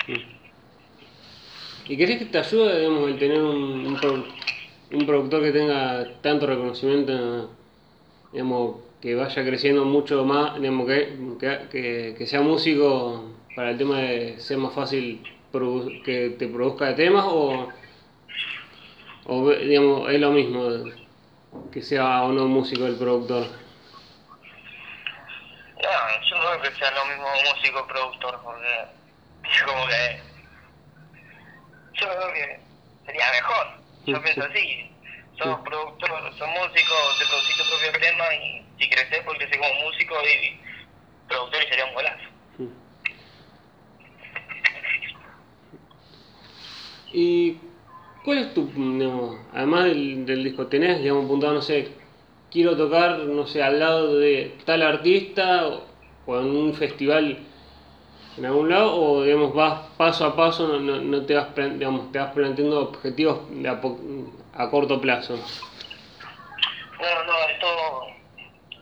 Mm. 0.09 0.41
¿Y 1.93 1.97
crees 1.97 2.19
que 2.21 2.25
te 2.27 2.39
ayuda, 2.39 2.77
digamos, 2.77 3.09
el 3.11 3.19
tener 3.19 3.43
un, 3.43 3.87
un, 3.87 4.27
un 4.93 5.07
productor 5.07 5.43
que 5.43 5.51
tenga 5.53 6.07
tanto 6.23 6.47
reconocimiento, 6.47 7.51
digamos, 8.33 8.77
que 9.01 9.15
vaya 9.15 9.45
creciendo 9.45 9.85
mucho 9.85 10.25
más, 10.25 10.57
digamos, 10.61 10.87
que, 10.87 11.17
que, 11.71 12.15
que- 12.17 12.27
sea 12.27 12.41
músico 12.43 13.33
para 13.57 13.71
el 13.71 13.79
tema 13.79 13.99
de 13.99 14.39
ser 14.41 14.59
más 14.59 14.75
fácil 14.75 15.23
que 16.05 16.37
te 16.39 16.47
produzca 16.49 16.95
temas 16.95 17.25
o, 17.27 17.69
o 19.27 19.51
digamos, 19.51 20.09
es 20.11 20.21
lo 20.21 20.31
mismo 20.31 20.85
que 21.73 21.83
sea 21.83 22.23
o 22.25 22.33
no 22.33 22.47
músico 22.47 22.87
el 22.87 22.97
productor? 22.97 23.47
No, 25.83 25.91
yo 26.31 26.37
no 26.39 26.61
creo 26.61 26.63
que 26.63 26.79
sea 26.79 26.91
lo 26.93 27.05
mismo 27.07 27.27
músico 27.53 27.87
productor, 27.87 28.39
porque 28.45 28.85
es 29.53 29.63
como 29.63 29.87
que. 29.87 30.21
Yo 32.01 32.07
creo 32.09 32.33
que 32.33 32.61
sería 33.07 33.25
mejor. 33.33 33.67
Yo 34.07 34.23
pienso 34.23 34.45
así. 34.45 34.91
Sos 35.43 35.59
productor, 35.61 36.11
sos 36.37 36.49
músico, 36.49 36.95
te 37.19 37.25
producís 37.25 37.57
tu 37.57 37.65
propio 37.65 37.99
tema 37.99 38.25
y 38.35 38.63
si 38.79 38.91
creces, 38.91 39.21
pues 39.25 39.39
creces 39.39 39.57
como 39.57 39.85
músico 39.87 40.15
y 40.23 40.61
productor 41.29 41.63
y 41.63 41.69
sería 41.69 41.85
un 41.87 41.95
golazo. 41.95 42.29
¿Y 47.13 47.57
cuál 48.23 48.39
es 48.39 48.55
tu, 48.55 48.67
digamos, 48.67 49.39
además 49.55 49.85
del, 49.87 50.27
del 50.27 50.45
disco, 50.45 50.67
tenés, 50.67 51.01
digamos, 51.01 51.25
apuntado, 51.25 51.55
no 51.55 51.63
sé, 51.63 51.89
quiero 52.51 52.77
tocar, 52.77 53.21
no 53.21 53.47
sé, 53.47 53.63
al 53.63 53.79
lado 53.79 54.19
de 54.19 54.59
tal 54.67 54.83
artista 54.83 55.69
o, 55.69 55.87
o 56.27 56.39
en 56.39 56.47
un 56.55 56.75
festival 56.75 57.39
en 58.41 58.47
algún 58.47 58.71
lado 58.71 58.97
o, 58.97 59.23
digamos, 59.23 59.53
vas 59.55 59.81
paso 59.99 60.25
a 60.25 60.35
paso, 60.35 60.67
no, 60.67 60.79
no, 60.79 61.27
te 61.27 61.35
vas, 61.35 61.55
digamos, 61.55 62.11
te 62.11 62.19
vas 62.19 62.33
planteando 62.33 62.89
objetivos 62.89 63.41
a, 63.67 64.63
a 64.63 64.71
corto 64.71 64.99
plazo? 64.99 65.37
No, 65.37 67.25
no, 67.25 67.39
es 67.51 67.59
todo. 67.59 68.07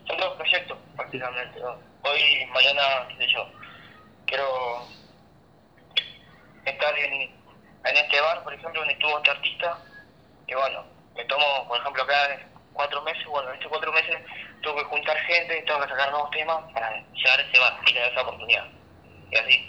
Son 0.07 0.16
dos 0.16 0.37
proyectos 0.37 0.79
prácticamente. 0.94 1.61
Hoy, 1.61 2.47
mañana, 2.55 3.09
qué 3.09 3.16
sé 3.16 3.33
yo, 3.35 3.49
quiero 4.27 4.47
estar 6.64 6.97
en, 6.97 7.12
en 7.23 7.97
este 7.97 8.21
bar, 8.21 8.44
por 8.44 8.55
ejemplo, 8.55 8.81
donde 8.81 8.94
estuvo 8.94 9.18
este 9.18 9.31
artista. 9.31 9.77
Y 10.47 10.55
bueno, 10.55 10.85
me 11.16 11.25
tomo, 11.25 11.66
por 11.66 11.81
ejemplo, 11.81 12.05
acá 12.05 12.47
cuatro 12.75 13.03
meses. 13.03 13.27
Bueno, 13.27 13.49
en 13.49 13.57
estos 13.57 13.71
cuatro 13.71 13.90
meses 13.90 14.16
tengo 14.62 14.77
que 14.77 14.85
juntar 14.85 15.16
gente, 15.16 15.62
tengo 15.62 15.81
que 15.81 15.88
sacar 15.88 16.12
nuevos 16.12 16.31
temas 16.31 16.62
para 16.73 17.03
llegar 17.12 17.40
a 17.40 17.42
ese 17.42 17.59
bar 17.59 17.81
y 17.85 17.92
tener 17.92 18.12
esa 18.12 18.23
oportunidad. 18.23 18.77
Y 19.30 19.36
así. 19.36 19.64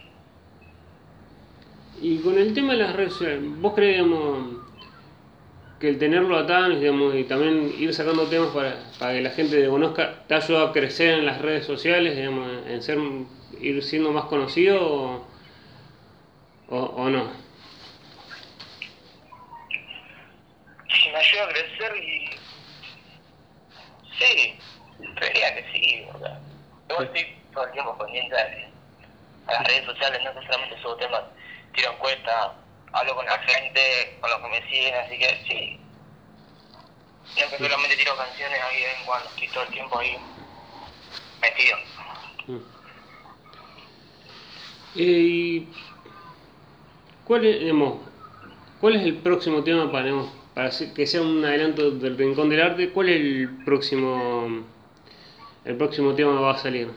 Y 2.02 2.18
con 2.20 2.38
el 2.38 2.54
tema 2.54 2.74
de 2.74 2.80
las 2.80 2.96
redes 2.96 3.14
sociales, 3.14 3.42
¿vos 3.60 3.74
crees, 3.74 3.96
digamos, 3.98 4.58
que 5.80 5.90
el 5.90 5.98
tenerlo 5.98 6.38
atado 6.38 6.70
digamos, 6.70 7.16
y 7.16 7.24
también 7.24 7.74
ir 7.80 7.94
sacando 7.94 8.24
temas 8.28 8.50
para, 8.54 8.76
para 9.00 9.14
que 9.14 9.22
la 9.22 9.30
gente 9.32 9.62
te 9.62 9.68
conozca, 9.70 10.24
te 10.28 10.34
ha 10.34 10.38
ayudado 10.38 10.68
a 10.68 10.74
crecer 10.74 11.20
en 11.20 11.26
las 11.26 11.42
redes 11.42 11.66
sociales, 11.66 12.16
digamos, 12.16 12.50
en 12.68 12.82
ser, 12.84 12.98
ir 13.62 13.84
siendo 13.84 14.12
más 14.12 14.26
conocido 14.26 14.82
o, 14.82 15.28
o, 16.70 16.78
o 16.78 17.10
no? 17.10 17.32
Si 21.02 21.10
me 21.10 21.18
ayuda 21.18 21.44
a 21.46 21.50
crecer 21.50 22.04
y... 22.04 22.30
Sí, 24.20 24.54
creería 25.16 25.56
que 25.56 25.66
sí, 25.72 26.06
porque 26.12 26.30
yo 26.90 27.02
estoy 27.04 27.26
todo 27.54 27.66
el 27.66 27.72
tiempo 27.72 27.98
pendiente 27.98 28.36
de- 28.36 28.69
a 29.50 29.54
las 29.54 29.68
redes 29.68 29.86
sociales, 29.86 30.22
no 30.24 30.42
solamente 30.42 30.82
subo 30.82 30.96
temas, 30.96 31.22
tiro 31.74 31.92
encuestas, 31.92 32.52
hablo 32.94 33.16
con 33.16 33.26
la 33.26 33.38
gente, 33.40 34.18
con 34.22 34.30
los 34.30 34.40
que 34.40 34.48
me 34.48 34.70
siguen, 34.70 34.96
así 34.96 35.18
que 35.18 35.46
sí. 35.48 35.80
No 37.40 37.50
que 37.50 37.58
solamente 37.58 37.96
tiro 37.96 38.16
canciones 38.16 38.60
ahí 38.62 38.84
en 38.84 39.06
cuando, 39.06 39.30
estoy 39.30 39.48
todo 39.50 39.64
el 39.64 39.70
tiempo 39.70 40.00
ahí 40.00 40.18
metido. 41.42 41.78
Mm. 42.48 42.58
Eh, 44.96 45.02
y 45.02 45.68
¿cuál 47.26 47.46
es, 47.46 47.60
digamos, 47.60 48.10
¿Cuál 48.80 48.96
es 48.96 49.04
el 49.04 49.16
próximo 49.16 49.62
tema 49.62 49.92
para, 49.92 50.06
digamos, 50.06 50.32
para 50.54 50.72
que 50.96 51.06
sea 51.06 51.22
un 51.22 51.44
adelanto 51.44 51.92
del 51.92 52.18
Rincón 52.18 52.50
del 52.50 52.62
Arte? 52.62 52.92
¿Cuál 52.92 53.10
es 53.10 53.16
el 53.18 53.50
próximo 53.66 54.64
el 55.66 55.76
próximo 55.76 56.14
tema 56.14 56.34
que 56.34 56.40
va 56.40 56.52
a 56.52 56.58
salir? 56.58 56.90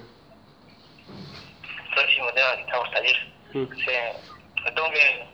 Próximo 1.94 2.32
tema 2.32 2.56
que 2.56 2.72
va 2.72 2.84
a 2.84 2.92
salir. 2.92 3.16
Mm. 3.52 3.74
Sí, 3.74 3.92
lo 4.64 4.74
tengo 4.74 4.90
que, 4.90 5.26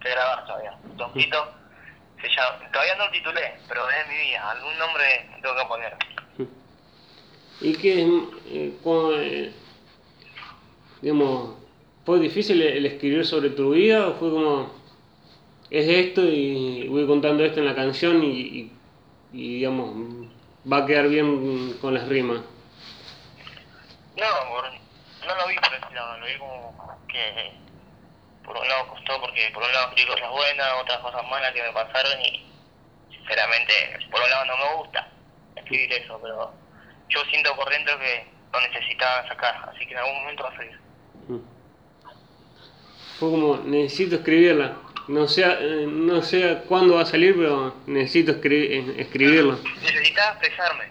que 0.00 0.10
grabar 0.10 0.46
todavía. 0.46 0.76
Tonquito. 0.96 1.44
Mm. 1.44 2.20
Se 2.22 2.28
llama, 2.28 2.70
todavía 2.72 2.94
no 2.96 3.06
lo 3.06 3.10
titulé, 3.12 3.54
pero 3.68 3.88
es 3.90 4.08
mi 4.08 4.16
vida. 4.16 4.50
Algún 4.50 4.78
nombre 4.78 5.30
tengo 5.42 5.56
que 5.56 5.64
poner. 5.66 5.96
Mm. 6.38 6.44
¿Y 7.60 7.76
qué 7.76 8.02
es? 8.02 8.08
Eh, 8.46 8.72
eh, 8.84 9.52
digamos, 11.02 11.66
¿Fue 12.06 12.20
difícil 12.20 12.62
el 12.62 12.86
escribir 12.86 13.26
sobre 13.26 13.50
tu 13.50 13.70
vida 13.70 14.06
o 14.06 14.14
fue 14.14 14.30
como, 14.30 14.70
es 15.70 15.88
esto 15.88 16.22
y 16.22 16.86
voy 16.86 17.04
contando 17.04 17.44
esto 17.44 17.58
en 17.58 17.66
la 17.66 17.74
canción 17.74 18.22
y, 18.22 18.70
digamos, 19.32 20.28
va 20.72 20.76
a 20.76 20.86
quedar 20.86 21.08
bien 21.08 21.72
con 21.80 21.94
las 21.94 22.06
rimas? 22.06 22.42
No, 24.16 24.24
no 25.26 25.34
lo 25.34 25.46
vi 25.48 25.56
por 25.56 25.74
ese 25.74 25.94
lado, 25.94 26.18
lo 26.18 26.26
vi 26.26 26.38
como 26.38 26.98
que 27.08 27.52
por 28.44 28.56
un 28.56 28.68
lado 28.68 28.88
costó 28.88 29.20
porque 29.20 29.50
por 29.52 29.62
un 29.62 29.72
lado 29.72 29.88
escribí 29.88 30.08
cosas 30.08 30.30
buenas, 30.30 30.72
otras 30.80 30.98
cosas 30.98 31.22
malas 31.28 31.52
que 31.52 31.62
me 31.62 31.72
pasaron 31.72 32.20
y 32.22 32.46
sinceramente 33.10 33.72
por 34.10 34.22
un 34.22 34.30
lado 34.30 34.44
no 34.46 34.56
me 34.56 34.74
gusta 34.76 35.08
escribir 35.56 35.92
eso, 35.92 36.18
pero 36.22 36.52
yo 37.08 37.24
siento 37.30 37.54
por 37.56 37.68
dentro 37.70 37.98
que 37.98 38.26
lo 38.52 38.60
necesitaba 38.60 39.26
sacar, 39.28 39.68
así 39.68 39.86
que 39.86 39.92
en 39.92 39.98
algún 39.98 40.20
momento 40.20 40.44
va 40.44 40.50
a 40.50 40.56
salir. 40.56 40.80
Mm 41.28 41.56
fue 43.18 43.30
como, 43.30 43.56
necesito 43.58 44.16
escribirla. 44.16 44.76
No 45.08 45.28
sé, 45.28 45.44
eh, 45.44 45.86
no 45.88 46.20
sé 46.22 46.62
cuándo 46.68 46.96
va 46.96 47.02
a 47.02 47.06
salir, 47.06 47.36
pero 47.36 47.76
necesito 47.86 48.32
escribir, 48.32 48.72
eh, 48.72 48.94
escribirla. 48.98 49.56
Necesitaba 49.82 50.32
expresarme. 50.32 50.84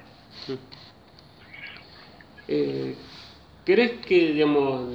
Eh, 2.47 2.95
¿Crees 3.65 4.05
que, 4.05 4.33
digamos, 4.33 4.87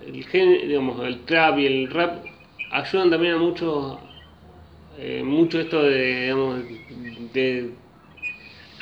el, 0.00 0.68
digamos, 0.68 1.04
el 1.06 1.24
trap 1.24 1.58
y 1.58 1.66
el 1.66 1.90
rap 1.90 2.24
ayudan 2.72 3.10
también 3.10 3.34
a 3.34 3.38
mucho, 3.38 4.00
eh, 4.98 5.22
mucho 5.22 5.60
esto 5.60 5.82
de, 5.82 6.22
digamos, 6.22 6.64
de, 7.32 7.70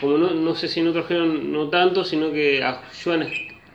como 0.00 0.18
no, 0.18 0.30
no 0.30 0.54
sé 0.54 0.68
si 0.68 0.80
en 0.80 0.88
otros 0.88 1.06
géneros 1.06 1.42
no 1.42 1.68
tanto, 1.68 2.04
sino 2.04 2.32
que 2.32 2.64
ayudan 2.64 3.28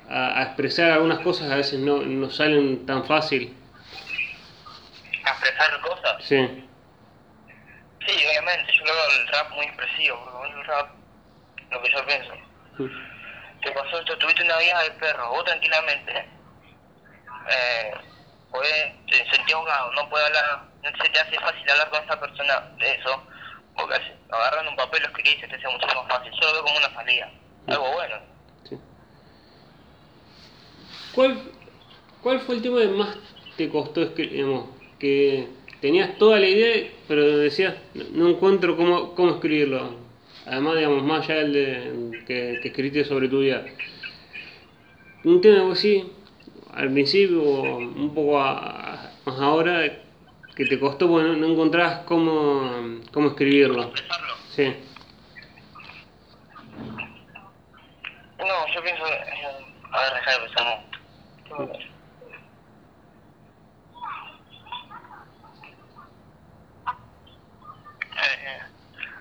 a, 0.09 0.39
a 0.39 0.43
expresar 0.43 0.91
algunas 0.91 1.19
cosas, 1.19 1.51
a 1.51 1.55
veces 1.55 1.79
no, 1.79 2.01
no 2.01 2.29
salen 2.29 2.85
tan 2.85 3.05
fácil? 3.05 3.53
expresar 5.21 5.81
cosas. 5.81 6.23
Sí. 6.23 6.37
Sí, 8.07 8.15
obviamente, 8.27 8.71
yo 8.73 8.83
veo 8.83 9.21
el 9.21 9.27
rap 9.27 9.51
muy 9.55 9.65
expresivo, 9.65 10.17
porque 10.23 10.59
el 10.59 10.65
rap, 10.65 10.89
lo 11.71 11.81
que 11.81 11.91
yo 11.91 12.05
pienso. 12.05 12.33
Te 13.61 13.71
pasó 13.71 13.99
esto, 13.99 14.17
tuviste 14.17 14.43
una 14.43 14.57
vida 14.57 14.83
de 14.83 14.91
perro, 14.91 15.29
vos 15.29 15.43
tranquilamente, 15.43 16.25
eh, 17.51 17.91
te 19.09 19.29
sentís 19.29 19.53
ahogado, 19.53 19.91
no 19.93 20.09
puedes 20.09 20.27
hablar, 20.27 20.63
no 20.83 20.89
se 21.03 21.09
te 21.09 21.19
hace 21.19 21.39
fácil 21.39 21.69
hablar 21.69 21.89
con 21.89 22.03
esa 22.03 22.19
persona 22.19 22.63
de 22.77 22.95
eso, 22.95 23.23
porque 23.75 23.95
agarrando 24.29 24.71
un 24.71 24.77
papel 24.77 25.01
lo 25.01 25.07
escribís, 25.09 25.39
te 25.41 25.55
hace 25.55 25.67
mucho 25.67 25.87
más 25.87 26.07
fácil, 26.07 26.31
yo 26.31 26.47
lo 26.47 26.53
veo 26.53 26.63
como 26.63 26.77
una 26.77 26.93
salida, 26.93 27.31
algo 27.67 27.91
bueno. 27.91 28.15
¿Cuál, 31.13 31.51
¿Cuál 32.21 32.39
fue 32.41 32.55
el 32.55 32.61
tema 32.61 32.79
que 32.79 32.87
más 32.87 33.17
te 33.57 33.69
costó 33.69 34.03
escribir, 34.03 34.45
que 34.99 35.49
tenías 35.81 36.17
toda 36.17 36.39
la 36.39 36.47
idea, 36.47 36.91
pero 37.07 37.37
decías, 37.37 37.75
no 37.93 38.29
encuentro 38.29 38.77
cómo, 38.77 39.15
cómo 39.15 39.35
escribirlo. 39.35 40.08
Además, 40.49 40.77
digamos, 40.77 41.03
más 41.03 41.29
allá 41.29 41.41
del 41.41 41.53
de, 41.53 42.25
que, 42.25 42.59
que 42.62 42.67
escribiste 42.69 43.05
sobre 43.05 43.29
tu 43.29 43.39
vida. 43.39 43.65
Un 45.23 45.41
tema 45.41 45.71
así, 45.71 46.12
al 46.73 46.91
principio, 46.91 47.41
un 47.41 48.13
poco 48.15 48.39
más 48.39 49.39
ahora, 49.39 49.99
que 50.55 50.65
te 50.65 50.79
costó 50.79 51.07
porque 51.07 51.29
no, 51.38 51.45
encontrabas 51.45 51.99
cómo, 51.99 52.99
cómo 53.13 53.29
escribirlo. 53.29 53.91
Sí. 54.49 54.75
No, 58.39 58.73
yo 58.73 58.81
pienso, 58.81 59.03
a 59.05 60.01
ver, 60.01 60.13
dejar 60.15 60.33
de 60.33 60.47
pensar. 60.47 60.89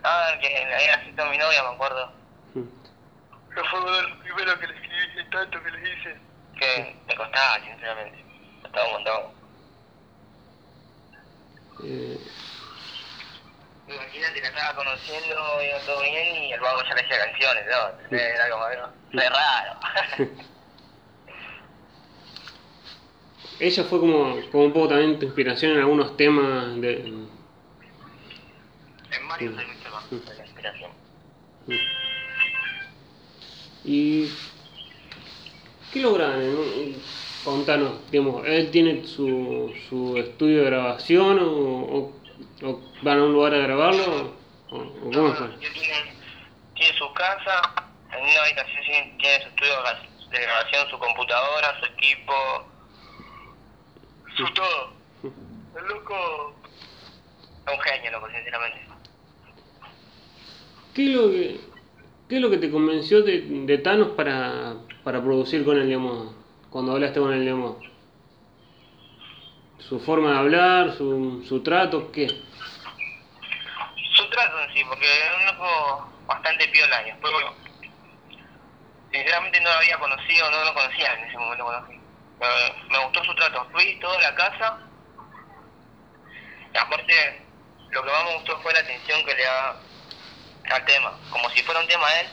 Ah, 0.04 0.32
que 0.40 0.46
había 0.46 1.04
sido 1.04 1.26
mi 1.26 1.38
novia, 1.38 1.62
me 1.62 1.74
acuerdo. 1.74 2.12
Que 2.54 3.64
fue 3.64 3.80
lo 3.80 4.18
primero 4.20 4.58
que 4.58 4.66
le 4.66 4.74
escribí, 4.74 5.30
tanto 5.30 5.62
que 5.62 5.70
le 5.70 5.92
hice. 5.92 6.16
Que 6.58 6.96
me 7.06 7.16
costaba, 7.16 7.60
sinceramente. 7.64 8.24
Me 8.56 8.62
costaba 8.62 8.86
un 8.86 8.92
montón. 8.92 9.22
Eh... 11.84 12.18
Imagínate, 13.88 14.40
la 14.42 14.48
estaba 14.48 14.74
conociendo, 14.74 15.62
iba 15.62 15.78
todo 15.86 16.02
bien 16.02 16.44
y 16.44 16.52
el 16.52 16.60
vago 16.60 16.82
ya 16.82 16.94
le 16.94 17.00
hacía 17.00 17.24
canciones, 17.24 17.64
¿no? 17.66 18.16
Era 18.16 18.50
como 18.50 18.64
algo 18.64 18.88
de 19.12 19.30
raro. 19.30 19.80
Ella 23.60 23.84
fue 23.84 23.98
como, 23.98 24.36
como 24.52 24.64
un 24.64 24.72
poco 24.72 24.88
también 24.88 25.18
tu 25.18 25.24
inspiración 25.24 25.72
en 25.72 25.78
algunos 25.78 26.16
temas 26.16 26.80
de... 26.80 26.96
En 29.10 29.28
varios 29.28 29.54
la 30.10 30.44
inspiración. 30.44 30.90
¿Y 33.84 34.30
qué 35.92 36.00
logran? 36.00 36.40
Eh? 36.42 36.96
Contanos, 37.44 38.10
digamos, 38.10 38.46
¿él 38.46 38.70
tiene 38.70 39.06
su, 39.06 39.72
su 39.88 40.16
estudio 40.16 40.64
de 40.64 40.70
grabación 40.70 41.38
o, 41.38 42.12
o, 42.62 42.92
van 43.02 43.18
a 43.18 43.24
un 43.24 43.32
lugar 43.32 43.54
a 43.54 43.58
grabarlo? 43.58 44.34
¿O, 44.70 44.78
cómo 45.00 45.32
Tiene, 45.60 46.14
tiene 46.74 46.98
su 46.98 47.12
casa, 47.14 47.86
en 48.12 48.22
una 48.22 48.42
habitación 48.42 49.18
tiene 49.18 49.42
su 49.42 49.48
estudio 49.48 49.72
de 50.30 50.40
grabación, 50.40 50.90
su 50.90 50.98
computadora, 50.98 51.78
su 51.80 51.86
equipo, 51.86 52.34
su 54.36 54.52
todo. 54.52 54.92
El 55.22 55.86
loco 55.86 56.54
es 57.66 57.72
un 57.72 57.80
genio, 57.80 58.10
loco, 58.10 58.28
sinceramente. 58.30 58.87
¿Qué 60.94 61.04
es 61.04 61.10
lo 61.14 61.30
que, 61.30 61.60
qué 62.28 62.36
es 62.36 62.42
lo 62.42 62.50
que 62.50 62.58
te 62.58 62.70
convenció 62.70 63.22
de, 63.22 63.40
de 63.40 63.78
Thanos 63.78 64.08
para, 64.16 64.74
para 65.04 65.22
producir 65.22 65.64
con 65.64 65.76
él, 65.76 65.86
digamos, 65.86 66.34
cuando 66.70 66.92
hablaste 66.92 67.20
con 67.20 67.32
él, 67.32 67.40
digamos? 67.40 67.76
¿Su 69.78 70.00
forma 70.00 70.32
de 70.32 70.38
hablar, 70.38 70.92
su, 70.96 71.44
su 71.48 71.62
trato, 71.62 72.10
qué? 72.12 72.28
Su 72.28 74.28
trato 74.30 74.60
en 74.60 74.74
sí, 74.74 74.82
porque 74.88 75.06
es 75.06 75.30
un 75.38 75.46
loco 75.46 76.08
bastante 76.26 76.66
piola 76.68 77.02
y 77.02 77.06
después, 77.10 77.32
bueno, 77.32 77.54
sinceramente 79.12 79.60
no 79.60 79.70
lo 79.70 79.76
había 79.76 79.98
conocido, 79.98 80.50
no 80.50 80.64
lo 80.64 80.74
conocía 80.74 81.14
en 81.14 81.24
ese 81.28 81.38
momento. 81.38 81.64
Me, 82.40 82.46
me 82.90 83.04
gustó 83.04 83.24
su 83.24 83.34
trato, 83.34 83.66
fui 83.72 83.98
toda 84.00 84.20
la 84.20 84.34
casa 84.34 84.78
y 86.74 86.78
aparte 86.78 87.42
lo 87.90 88.02
que 88.02 88.10
más 88.10 88.24
me 88.24 88.34
gustó 88.34 88.58
fue 88.60 88.72
la 88.74 88.80
atención 88.80 89.24
que 89.24 89.34
le 89.34 89.44
da 89.44 89.80
al 90.74 90.84
tema, 90.84 91.18
como 91.30 91.48
si 91.50 91.62
fuera 91.62 91.80
un 91.80 91.86
tema 91.86 92.06
a 92.06 92.20
él, 92.20 92.26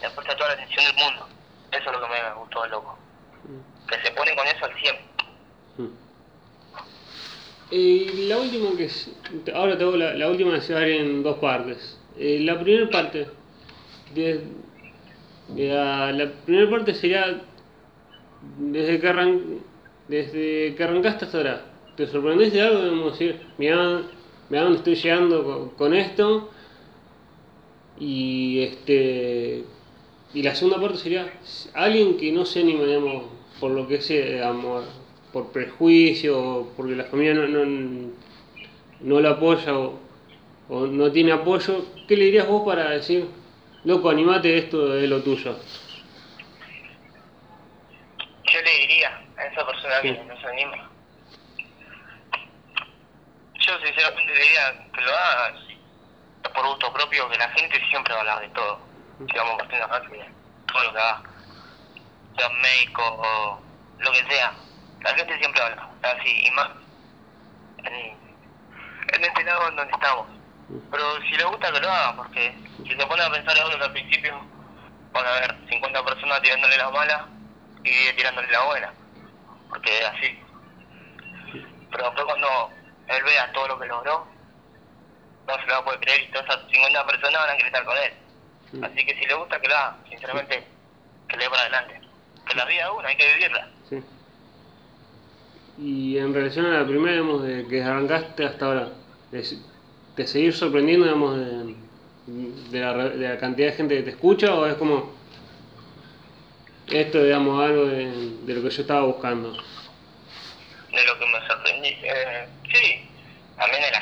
le 0.00 0.10
presta 0.10 0.36
toda 0.36 0.48
la 0.48 0.54
atención 0.54 0.84
del 0.84 0.96
mundo. 0.96 1.28
Eso 1.70 1.90
es 1.90 1.92
lo 1.92 2.02
que 2.02 2.08
me 2.08 2.34
gustó 2.34 2.66
loco. 2.66 2.98
Mm. 3.44 3.88
Que 3.88 4.06
se 4.06 4.10
pone 4.12 4.34
con 4.36 4.46
eso 4.46 4.64
al 4.64 4.74
100. 4.74 4.96
Mm. 5.78 5.88
Y 7.70 8.28
la 8.28 8.38
última 8.38 8.76
que 8.76 8.84
es, 8.84 9.10
ahora 9.54 9.78
tengo 9.78 9.96
la, 9.96 10.14
la 10.14 10.28
última 10.28 10.54
que 10.54 10.60
se 10.60 10.74
va 10.74 10.80
a 10.80 10.82
ver 10.82 11.00
en 11.00 11.22
dos 11.22 11.38
partes. 11.38 11.98
Eh, 12.18 12.40
la 12.40 12.60
primera 12.60 12.90
parte, 12.90 13.28
de, 14.14 14.44
la, 15.56 16.12
la, 16.12 16.30
primera 16.44 16.70
parte 16.70 16.94
sería 16.94 17.40
desde 18.58 19.00
que, 19.00 19.08
arran, 19.08 19.60
desde 20.08 20.74
que 20.74 20.84
arrancaste 20.84 21.24
hasta 21.24 21.38
ahora. 21.38 21.64
¿Te 21.96 22.06
sorprendiste 22.06 22.58
de 22.58 22.62
algo? 22.62 22.82
Debemos 22.82 23.12
decir, 23.12 23.40
mira, 23.58 24.02
mira 24.48 24.62
dónde 24.64 24.78
estoy 24.78 24.94
llegando 24.96 25.44
con, 25.44 25.68
con 25.70 25.94
esto 25.94 26.50
y 28.02 28.64
este 28.64 29.64
y 30.34 30.42
la 30.42 30.54
segunda 30.56 30.80
parte 30.80 30.98
sería 30.98 31.32
alguien 31.74 32.16
que 32.16 32.32
no 32.32 32.44
se 32.44 32.60
anima, 32.60 32.84
digamos, 32.84 33.26
por 33.60 33.70
lo 33.70 33.86
que 33.86 34.00
sea, 34.00 34.48
amor, 34.48 34.82
por 35.32 35.52
prejuicio, 35.52 36.72
porque 36.76 36.96
la 36.96 37.04
familia 37.04 37.34
no, 37.34 37.46
no, 37.46 38.10
no 39.00 39.20
lo 39.20 39.28
apoya 39.28 39.78
o, 39.78 40.00
no 40.68 41.12
tiene 41.12 41.32
apoyo, 41.32 41.84
¿qué 42.08 42.16
le 42.16 42.24
dirías 42.24 42.48
vos 42.48 42.64
para 42.64 42.90
decir, 42.90 43.28
loco, 43.84 44.08
animate, 44.08 44.56
esto 44.56 44.96
es 44.96 45.08
lo 45.08 45.22
tuyo? 45.22 45.56
Yo 48.50 48.62
le 48.62 48.80
diría, 48.80 49.20
a 49.36 49.46
esa 49.46 49.66
persona 49.66 50.00
que 50.00 50.12
no 50.12 50.40
se 50.40 50.46
anima. 50.46 50.90
Yo 53.60 53.72
sinceramente 53.84 54.32
diría 54.32 54.88
que 54.92 55.00
lo 55.02 55.12
por 56.52 56.66
gusto 56.66 56.92
propio, 56.92 57.28
que 57.28 57.38
la 57.38 57.48
gente 57.50 57.80
siempre 57.88 58.12
va 58.12 58.18
a 58.18 58.22
hablar 58.22 58.40
de 58.40 58.48
todo. 58.50 58.80
Si 59.18 59.36
vamos 59.36 59.58
partiendo 59.58 59.86
acá, 59.86 60.02
que 60.02 60.30
todo 60.66 60.84
lo 60.84 60.92
que 60.92 60.98
haga, 60.98 61.22
sea 62.36 62.48
médico 62.48 63.02
o 63.02 63.62
lo 63.98 64.12
que 64.12 64.24
sea, 64.24 64.52
la 65.00 65.14
gente 65.14 65.38
siempre 65.38 65.62
habla, 65.62 65.88
así, 66.02 66.46
y 66.46 66.50
más 66.52 66.70
en, 67.84 69.24
este 69.24 69.44
lado 69.44 69.68
en 69.68 69.76
donde 69.76 69.92
estamos. 69.92 70.26
Pero 70.90 71.20
si 71.22 71.36
le 71.36 71.44
gusta 71.44 71.72
que 71.72 71.80
lo 71.80 71.90
haga, 71.90 72.16
porque 72.16 72.54
si 72.78 72.94
se 72.94 73.06
pone 73.06 73.22
a 73.22 73.30
pensar 73.30 73.58
a 73.58 73.66
uno 73.66 73.84
al 73.84 73.92
principio, 73.92 74.40
van 75.12 75.26
a 75.26 75.36
haber 75.36 75.56
50 75.68 76.04
personas 76.04 76.42
tirándole 76.42 76.76
la 76.76 76.90
mala 76.90 77.28
y 77.84 77.90
10 77.90 78.16
tirándole 78.16 78.50
la 78.50 78.64
buena, 78.64 78.92
porque 79.68 79.98
es 79.98 80.06
así. 80.06 80.42
Pero 81.90 82.04
después 82.04 82.24
cuando 82.24 82.70
él 83.08 83.22
vea 83.24 83.52
todo 83.52 83.68
lo 83.68 83.78
que 83.78 83.86
logró, 83.86 84.26
no 85.46 85.54
se 85.58 85.66
lo 85.66 85.72
va 85.72 85.78
a 85.78 85.84
poder 85.84 86.00
creer 86.00 86.22
y 86.22 86.32
todas 86.32 86.46
esas 86.46 86.70
50 86.70 87.06
personas 87.06 87.40
van 87.40 87.50
a 87.50 87.56
querer 87.56 87.66
estar 87.66 87.84
con 87.84 87.96
él. 87.96 88.12
Así 88.84 89.04
que 89.06 89.14
si 89.18 89.26
le 89.26 89.34
gusta 89.34 89.60
que 89.60 89.68
lo 89.68 89.74
haga, 89.76 89.96
sinceramente, 90.08 90.64
que 91.28 91.36
le 91.36 91.44
dé 91.44 91.50
para 91.50 91.62
adelante. 91.62 92.00
Que 92.48 92.54
la 92.56 92.64
vida 92.64 92.90
una, 92.92 93.08
hay 93.08 93.16
que 93.16 93.34
vivirla. 93.34 93.68
Sí. 93.88 94.02
Y 95.78 96.18
en 96.18 96.32
relación 96.34 96.66
a 96.66 96.80
la 96.80 96.86
primera, 96.86 97.12
digamos, 97.12 97.42
de 97.42 97.66
que 97.68 97.82
arrancaste 97.82 98.44
hasta 98.44 98.66
ahora, 98.66 98.88
de, 99.30 99.46
de 100.16 100.26
seguir 100.26 100.54
sorprendiendo, 100.54 101.06
digamos, 101.06 101.36
de, 101.38 101.74
de, 102.70 102.80
la, 102.80 102.92
re- 102.92 103.16
de 103.16 103.28
la 103.28 103.38
cantidad 103.38 103.68
de 103.68 103.76
gente 103.76 103.96
que 103.96 104.02
te 104.02 104.10
escucha, 104.10 104.54
o 104.54 104.66
es 104.66 104.74
como 104.74 105.12
esto, 106.88 107.22
digamos, 107.22 107.62
algo 107.64 107.86
de, 107.86 108.06
de 108.44 108.54
lo 108.54 108.62
que 108.62 108.70
yo 108.70 108.82
estaba 108.82 109.02
buscando. 109.04 109.52
de 109.52 111.04
lo 111.06 111.18
que 111.18 111.26
me 111.26 111.46
sorprendí. 111.46 111.88
Eh, 112.02 112.46
sí, 112.72 113.08
también 113.56 113.82
de 113.82 113.90
la 113.92 114.01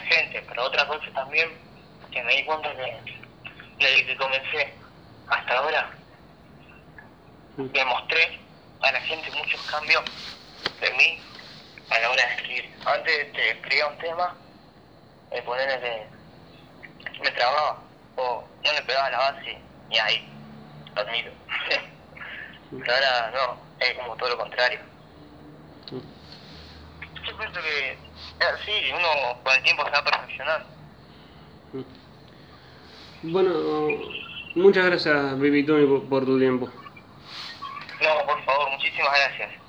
pero 0.51 0.65
otra 0.65 0.87
cosa 0.87 1.07
también 1.15 1.49
que 2.11 2.23
me 2.23 2.37
di 2.37 2.45
cuenta 2.45 2.71
que 2.77 3.01
desde 3.79 4.07
que 4.07 4.17
comencé 4.17 4.75
hasta 5.29 5.59
ahora 5.59 5.91
Mm. 7.57 7.69
le 7.75 7.85
mostré 7.85 8.39
a 8.81 8.93
la 8.93 9.01
gente 9.03 9.31
muchos 9.33 9.61
cambios 9.71 10.03
de 10.81 10.91
mí 10.93 11.21
a 11.91 11.99
la 11.99 12.11
hora 12.11 12.27
de 12.27 12.35
escribir. 12.35 12.71
Antes 12.87 13.33
te 13.33 13.51
escribía 13.51 13.87
un 13.89 13.99
tema, 13.99 14.35
ponía 15.45 15.81
que 15.81 16.07
me 17.21 17.31
trababa 17.33 17.83
o 18.17 18.45
no 18.65 18.73
le 18.73 18.83
pegaba 18.83 19.11
la 19.11 19.19
base 19.19 19.59
y 19.91 19.99
ahí, 19.99 20.29
lo 20.95 21.03
admito. 21.03 21.31
pero 22.71 22.95
ahora 22.95 23.31
no, 23.35 23.59
es 23.81 23.95
como 23.95 24.17
todo 24.17 24.31
lo 24.31 24.39
contrario. 24.39 24.81
Yo 27.27 27.37
pienso 27.37 27.61
que 27.61 27.91
es 27.93 28.47
así, 28.47 28.73
uno 28.93 29.43
con 29.45 29.55
el 29.55 29.63
tiempo 29.63 29.85
se 29.85 29.91
va 29.91 30.05
perfeccionando. 30.05 30.67
Bueno, 33.23 33.53
muchas 34.55 34.87
gracias, 34.87 35.39
Baby 35.39 35.67
Tony, 35.67 35.87
por, 35.87 36.09
por 36.09 36.25
tu 36.25 36.39
tiempo. 36.39 36.69
No, 38.03 38.27
por 38.27 38.43
favor, 38.45 38.71
muchísimas 38.71 39.11
gracias. 39.11 39.60